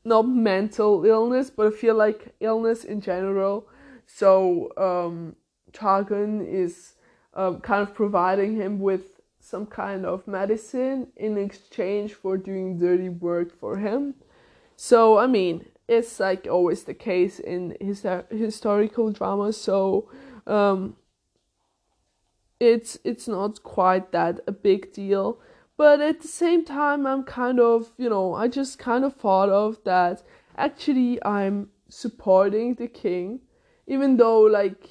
not 0.05 0.29
mental 0.29 1.05
illness, 1.05 1.51
but 1.51 1.67
I 1.67 1.71
feel 1.71 1.95
like 1.95 2.35
illness 2.41 2.85
in 2.85 3.01
general. 3.01 3.69
So 4.07 4.71
um 4.77 5.37
Tagan 5.73 6.47
is 6.47 6.95
um, 7.35 7.61
kind 7.61 7.83
of 7.83 7.95
providing 7.95 8.57
him 8.57 8.79
with 8.79 9.21
some 9.41 9.67
kind 9.67 10.07
of 10.07 10.29
medicine 10.29 11.09
in 11.17 11.37
exchange 11.38 12.15
for 12.15 12.37
doing 12.37 12.79
dirty 12.79 13.09
work 13.09 13.59
for 13.59 13.79
him. 13.79 14.15
So 14.77 15.19
I 15.19 15.27
mean, 15.27 15.67
it's 15.88 16.21
like 16.21 16.47
always 16.51 16.85
the 16.85 16.95
case 16.95 17.38
in 17.38 17.77
his 17.81 18.07
historical 18.31 19.12
dramas. 19.12 19.61
So 19.61 20.11
um, 20.47 20.97
it's 22.61 22.99
it's 23.05 23.27
not 23.27 23.62
quite 23.62 24.12
that 24.12 24.41
a 24.47 24.53
big 24.53 24.93
deal. 24.93 25.38
But 25.83 26.01
at 26.01 26.21
the 26.21 26.29
same 26.29 26.64
time, 26.64 27.09
I'm 27.09 27.25
kind 27.25 27.59
of 27.59 27.90
you 27.99 28.09
know 28.09 28.35
I 28.35 28.47
just 28.47 28.79
kind 28.79 29.05
of 29.05 29.16
thought 29.16 29.49
of 29.49 29.83
that 29.83 30.23
actually 30.57 31.18
I'm 31.25 31.71
supporting 31.88 32.77
the 32.77 32.87
king, 32.87 33.40
even 33.88 34.16
though 34.16 34.42
like 34.42 34.87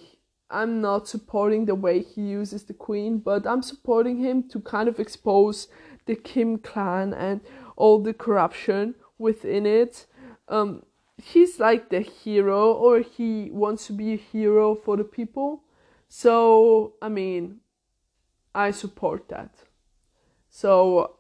I'm 0.49 0.82
not 0.82 1.08
supporting 1.08 1.63
the 1.63 1.75
way 1.75 2.01
he 2.01 2.23
uses 2.23 2.65
the 2.65 2.73
queen, 2.73 3.19
but 3.19 3.47
I'm 3.47 3.62
supporting 3.62 4.17
him 4.17 4.49
to 4.49 4.60
kind 4.60 4.89
of 4.89 4.99
expose 4.99 5.69
the 6.08 6.15
Kim 6.15 6.58
clan 6.58 7.13
and 7.13 7.39
all 7.77 8.04
the 8.04 8.13
corruption 8.13 8.95
within 9.17 9.65
it. 9.65 10.08
Um, 10.49 10.84
he's 11.15 11.58
like 11.58 11.88
the 11.88 12.01
hero, 12.01 12.73
or 12.73 12.99
he 12.99 13.49
wants 13.49 13.88
to 13.88 13.93
be 13.93 14.12
a 14.12 14.17
hero 14.17 14.75
for 14.75 14.97
the 14.97 15.06
people. 15.06 15.63
So, 16.10 16.95
I 17.01 17.08
mean, 17.08 17.62
I 18.54 18.71
support 18.71 19.30
that. 19.30 19.70
So, 20.54 21.16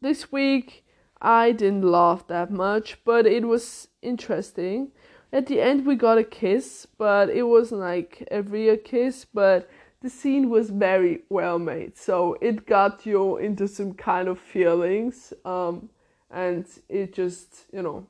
this 0.00 0.32
week 0.32 0.86
I 1.20 1.52
didn't 1.52 1.82
laugh 1.82 2.26
that 2.28 2.50
much, 2.50 2.98
but 3.04 3.26
it 3.26 3.44
was 3.46 3.88
interesting. 4.00 4.90
At 5.30 5.46
the 5.48 5.60
end, 5.60 5.84
we 5.84 5.96
got 5.96 6.16
a 6.16 6.24
kiss, 6.24 6.86
but 6.96 7.28
it 7.28 7.42
wasn't 7.42 7.82
like 7.82 8.26
a 8.30 8.40
real 8.40 8.78
kiss, 8.78 9.26
but 9.26 9.68
the 10.00 10.08
scene 10.08 10.48
was 10.48 10.70
very 10.70 11.24
well 11.28 11.58
made. 11.58 11.98
So, 11.98 12.38
it 12.40 12.66
got 12.66 13.04
you 13.04 13.36
into 13.36 13.68
some 13.68 13.92
kind 13.92 14.28
of 14.28 14.40
feelings, 14.40 15.34
um, 15.44 15.90
and 16.30 16.64
it 16.88 17.12
just, 17.12 17.66
you 17.70 17.82
know, 17.82 18.06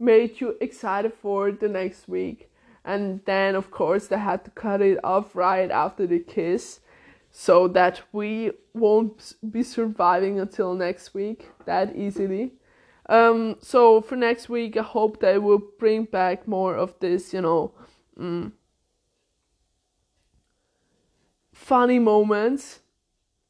made 0.00 0.40
you 0.40 0.56
excited 0.62 1.12
for 1.12 1.52
the 1.52 1.68
next 1.68 2.08
week. 2.08 2.50
And 2.86 3.20
then, 3.26 3.54
of 3.54 3.70
course, 3.70 4.06
they 4.06 4.18
had 4.18 4.46
to 4.46 4.50
cut 4.52 4.80
it 4.80 4.98
off 5.04 5.36
right 5.36 5.70
after 5.70 6.06
the 6.06 6.20
kiss 6.20 6.80
so 7.32 7.66
that 7.66 8.02
we 8.12 8.52
won't 8.74 9.32
be 9.50 9.62
surviving 9.62 10.38
until 10.38 10.74
next 10.74 11.14
week 11.14 11.48
that 11.64 11.96
easily. 11.96 12.52
Um, 13.08 13.56
so 13.60 14.02
for 14.02 14.16
next 14.16 14.50
week, 14.50 14.76
I 14.76 14.82
hope 14.82 15.20
they 15.20 15.38
will 15.38 15.62
bring 15.78 16.04
back 16.04 16.46
more 16.46 16.76
of 16.76 16.94
this, 17.00 17.32
you 17.32 17.40
know, 17.40 17.72
mm, 18.18 18.52
funny 21.54 21.98
moments. 21.98 22.80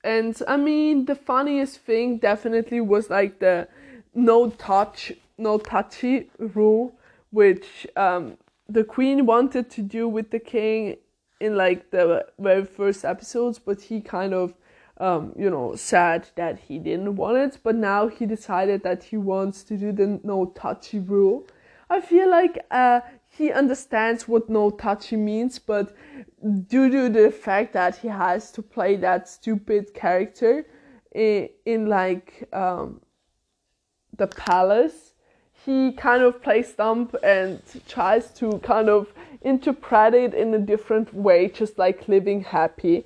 And 0.04 0.40
I 0.46 0.56
mean, 0.56 1.04
the 1.06 1.16
funniest 1.16 1.80
thing 1.80 2.18
definitely 2.18 2.80
was 2.80 3.10
like 3.10 3.40
the 3.40 3.68
no 4.14 4.50
touch, 4.50 5.12
no 5.36 5.58
touchy 5.58 6.30
rule, 6.38 6.94
which 7.30 7.86
um, 7.96 8.38
the 8.68 8.84
queen 8.84 9.26
wanted 9.26 9.70
to 9.70 9.82
do 9.82 10.08
with 10.08 10.30
the 10.30 10.38
king 10.38 10.96
in 11.42 11.56
like 11.56 11.90
the 11.90 12.24
very 12.38 12.64
first 12.64 13.04
episodes, 13.04 13.58
but 13.58 13.80
he 13.80 14.00
kind 14.00 14.32
of, 14.32 14.54
um, 14.98 15.32
you 15.36 15.50
know, 15.50 15.74
said 15.74 16.28
that 16.36 16.58
he 16.60 16.78
didn't 16.78 17.16
want 17.16 17.36
it. 17.36 17.58
But 17.64 17.74
now 17.74 18.06
he 18.06 18.26
decided 18.26 18.84
that 18.84 19.02
he 19.02 19.16
wants 19.16 19.64
to 19.64 19.76
do 19.76 19.90
the 19.90 20.20
no 20.22 20.46
touchy 20.54 21.00
rule. 21.00 21.46
I 21.90 22.00
feel 22.00 22.30
like 22.30 22.64
uh, 22.70 23.00
he 23.28 23.50
understands 23.50 24.28
what 24.28 24.48
no 24.48 24.70
touchy 24.70 25.16
means, 25.16 25.58
but 25.58 25.94
due 26.68 26.88
to 26.88 27.08
the 27.08 27.30
fact 27.30 27.72
that 27.72 27.96
he 27.96 28.08
has 28.08 28.52
to 28.52 28.62
play 28.62 28.96
that 28.96 29.28
stupid 29.28 29.92
character 29.94 30.64
in, 31.12 31.48
in 31.66 31.86
like 31.86 32.48
um, 32.52 33.00
the 34.16 34.28
palace, 34.28 35.11
he 35.64 35.92
kind 35.92 36.22
of 36.22 36.42
plays 36.42 36.72
dumb 36.72 37.10
and 37.22 37.60
tries 37.88 38.30
to 38.34 38.58
kind 38.58 38.88
of 38.88 39.12
interpret 39.42 40.14
it 40.14 40.34
in 40.34 40.54
a 40.54 40.58
different 40.58 41.12
way, 41.14 41.48
just 41.48 41.78
like 41.78 42.08
living 42.08 42.42
happy. 42.42 43.04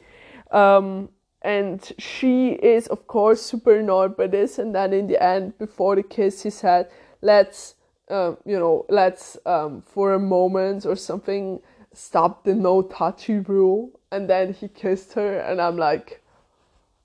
Um, 0.51 1.11
and 1.43 1.93
she 1.99 2.53
is, 2.53 2.87
of 2.89 3.07
course, 3.07 3.43
super 3.43 3.77
annoyed 3.77 4.17
by 4.17 4.27
this. 4.27 4.59
And 4.59 4.75
then 4.75 4.93
in 4.93 5.07
the 5.07 5.23
end, 5.23 5.59
before 5.59 5.97
the 5.97 6.03
kiss, 6.03 6.43
he 6.43 6.51
said, 6.51 6.91
"Let's." 7.21 7.75
Um, 8.09 8.37
you 8.45 8.57
know, 8.57 8.87
let's 8.89 9.37
um, 9.47 9.83
for 9.83 10.13
a 10.13 10.19
moment 10.21 10.87
or 10.87 10.95
something 10.95 11.61
stop 11.93 12.45
the 12.45 12.55
no 12.55 12.83
touchy 12.83 13.41
rule. 13.41 13.91
And 14.13 14.31
then 14.31 14.53
he 14.53 14.69
kissed 14.69 15.15
her, 15.15 15.41
and 15.41 15.61
I'm 15.61 15.77
like, 15.77 16.23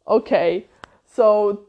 okay. 0.08 0.68
So, 1.06 1.66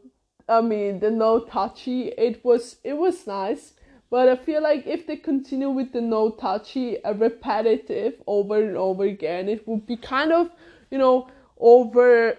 I 0.53 0.61
mean, 0.61 1.01
the 1.01 1.11
no 1.11 1.41
touchy, 1.41 2.09
it 2.09 2.45
was 2.45 2.77
it 2.85 2.95
was 2.95 3.27
nice, 3.27 3.73
but 4.11 4.29
I 4.29 4.37
feel 4.37 4.62
like 4.62 4.87
if 4.87 5.07
they 5.07 5.17
continue 5.17 5.71
with 5.71 5.93
the 5.93 6.03
no 6.03 6.31
touchy, 6.31 7.03
uh, 7.03 7.15
repetitive 7.15 8.23
over 8.27 8.62
and 8.62 8.77
over 8.77 9.05
again, 9.05 9.49
it 9.49 9.67
would 9.67 9.87
be 9.87 9.97
kind 9.97 10.31
of, 10.31 10.51
you 10.91 10.99
know, 10.99 11.29
overused. 11.59 12.37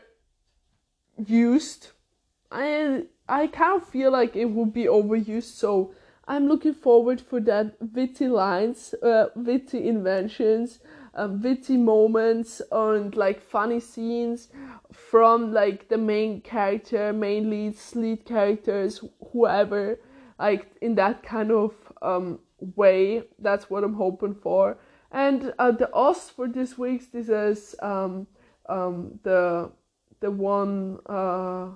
I 2.52 3.06
I 3.28 3.48
kind 3.48 3.82
of 3.82 3.88
feel 3.90 4.12
like 4.12 4.36
it 4.36 4.46
would 4.46 4.74
be 4.74 4.86
overused, 4.86 5.56
so 5.56 5.96
I'm 6.28 6.48
looking 6.48 6.76
forward 6.76 7.20
for 7.20 7.40
that 7.42 7.76
witty 7.94 8.28
lines, 8.28 8.94
uh, 9.02 9.30
witty 9.36 9.88
inventions, 9.88 10.80
um, 11.16 11.42
witty 11.42 11.78
moments, 11.78 12.62
and 12.72 13.16
like 13.16 13.42
funny 13.42 13.80
scenes 13.80 14.50
from 14.92 15.54
like 15.54 15.90
the 15.90 15.98
main 15.98 16.42
character, 16.42 17.14
main 17.14 17.50
leads, 17.50 17.96
lead 17.96 18.26
characters, 18.26 19.02
whoever, 19.32 20.00
like 20.40 20.76
in 20.82 20.96
that 20.96 21.24
kind 21.24 21.52
of 21.52 21.74
um, 22.02 22.40
way. 22.76 23.24
That's 23.40 23.70
what 23.70 23.84
I'm 23.84 23.94
hoping 23.96 24.36
for. 24.36 24.78
And 25.12 25.54
uh, 25.60 25.72
the 25.72 25.94
us 25.96 26.30
for 26.30 26.48
this 26.48 26.78
week, 26.78 27.12
this 27.12 27.30
is 27.30 27.76
um, 27.82 28.28
um, 28.68 29.20
the 29.24 29.72
the 30.20 30.32
one 30.32 31.00
uh, 31.06 31.70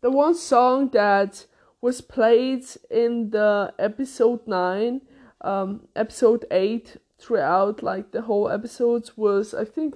the 0.00 0.10
one 0.10 0.34
song 0.34 0.88
that 0.90 1.46
was 1.80 2.00
played 2.00 2.64
in 2.90 3.30
the 3.30 3.74
episode 3.78 4.46
9 4.46 5.00
um, 5.42 5.88
episode 5.96 6.44
8 6.50 6.96
throughout 7.22 7.82
like 7.82 8.10
the 8.10 8.22
whole 8.22 8.50
episodes 8.50 9.16
was 9.16 9.54
i 9.54 9.64
think 9.64 9.94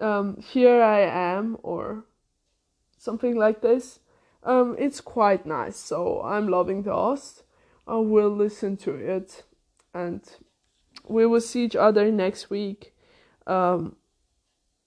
um, 0.00 0.36
here 0.40 0.82
i 0.82 1.00
am 1.00 1.56
or 1.62 2.04
something 2.98 3.36
like 3.36 3.62
this. 3.62 3.98
Um, 4.44 4.76
it's 4.78 5.00
quite 5.00 5.46
nice 5.46 5.76
so 5.76 6.22
i'm 6.22 6.48
loving 6.48 6.82
the 6.82 6.92
OST. 6.92 7.42
I 7.86 7.96
will 7.96 8.30
listen 8.30 8.76
to 8.78 8.94
it 8.94 9.44
and 9.94 10.20
we 11.06 11.26
will 11.26 11.40
see 11.40 11.64
each 11.64 11.76
other 11.76 12.10
next 12.10 12.48
week 12.50 12.94
um, 13.46 13.96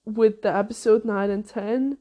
with 0.04 0.42
the 0.42 0.54
episode 0.54 1.04
9 1.04 1.30
and 1.30 1.46
10 1.46 1.98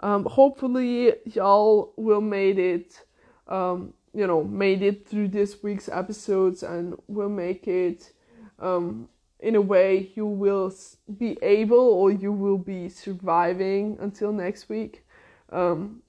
um, 0.00 0.24
hopefully 0.24 1.14
y'all 1.26 1.92
will 1.96 2.20
made 2.20 2.58
it 2.58 3.04
um, 3.48 3.94
you 4.14 4.26
know, 4.26 4.44
made 4.44 4.82
it 4.82 5.06
through 5.06 5.28
this 5.28 5.62
week's 5.62 5.88
episodes 5.88 6.62
and 6.62 6.94
will 7.08 7.28
make 7.28 7.66
it 7.66 8.12
um, 8.58 9.08
in 9.40 9.56
a 9.56 9.60
way 9.60 10.10
you 10.14 10.26
will 10.26 10.72
be 11.18 11.36
able 11.42 11.78
or 11.78 12.10
you 12.10 12.32
will 12.32 12.58
be 12.58 12.88
surviving 12.88 13.96
until 14.00 14.32
next 14.32 14.68
week 14.68 15.04
um, 15.52 16.02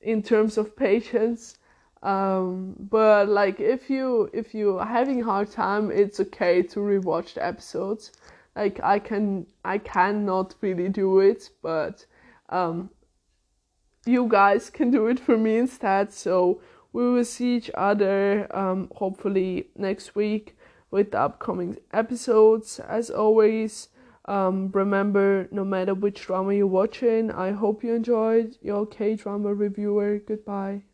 in 0.00 0.22
terms 0.22 0.58
of 0.58 0.76
patience. 0.76 1.58
Um, 2.02 2.74
but 2.78 3.28
like 3.28 3.60
if 3.60 3.88
you 3.90 4.30
if 4.32 4.54
you 4.54 4.78
are 4.78 4.86
having 4.86 5.22
hard 5.22 5.50
time, 5.50 5.90
it's 5.90 6.20
okay 6.20 6.62
to 6.62 6.80
rewatch 6.80 7.34
the 7.34 7.44
episodes. 7.44 8.12
Like 8.54 8.80
I 8.82 8.98
can 8.98 9.46
I 9.64 9.78
cannot 9.78 10.54
really 10.60 10.88
do 10.88 11.20
it, 11.20 11.50
but 11.62 12.04
um, 12.48 12.90
you 14.06 14.28
guys 14.28 14.70
can 14.70 14.90
do 14.90 15.06
it 15.08 15.18
for 15.20 15.36
me 15.36 15.56
instead. 15.56 16.12
So 16.12 16.60
we 16.92 17.10
will 17.10 17.24
see 17.24 17.56
each 17.56 17.70
other 17.74 18.46
um, 18.56 18.90
hopefully 18.94 19.68
next 19.76 20.14
week 20.14 20.55
with 20.90 21.10
the 21.12 21.20
upcoming 21.20 21.76
episodes. 21.92 22.80
As 22.80 23.10
always, 23.10 23.88
um, 24.24 24.70
remember 24.72 25.48
no 25.50 25.64
matter 25.64 25.94
which 25.94 26.22
drama 26.22 26.54
you're 26.54 26.66
watching, 26.66 27.30
I 27.30 27.52
hope 27.52 27.84
you 27.84 27.94
enjoyed 27.94 28.56
your 28.62 28.86
K 28.86 29.14
drama 29.14 29.54
reviewer. 29.54 30.18
Goodbye. 30.18 30.85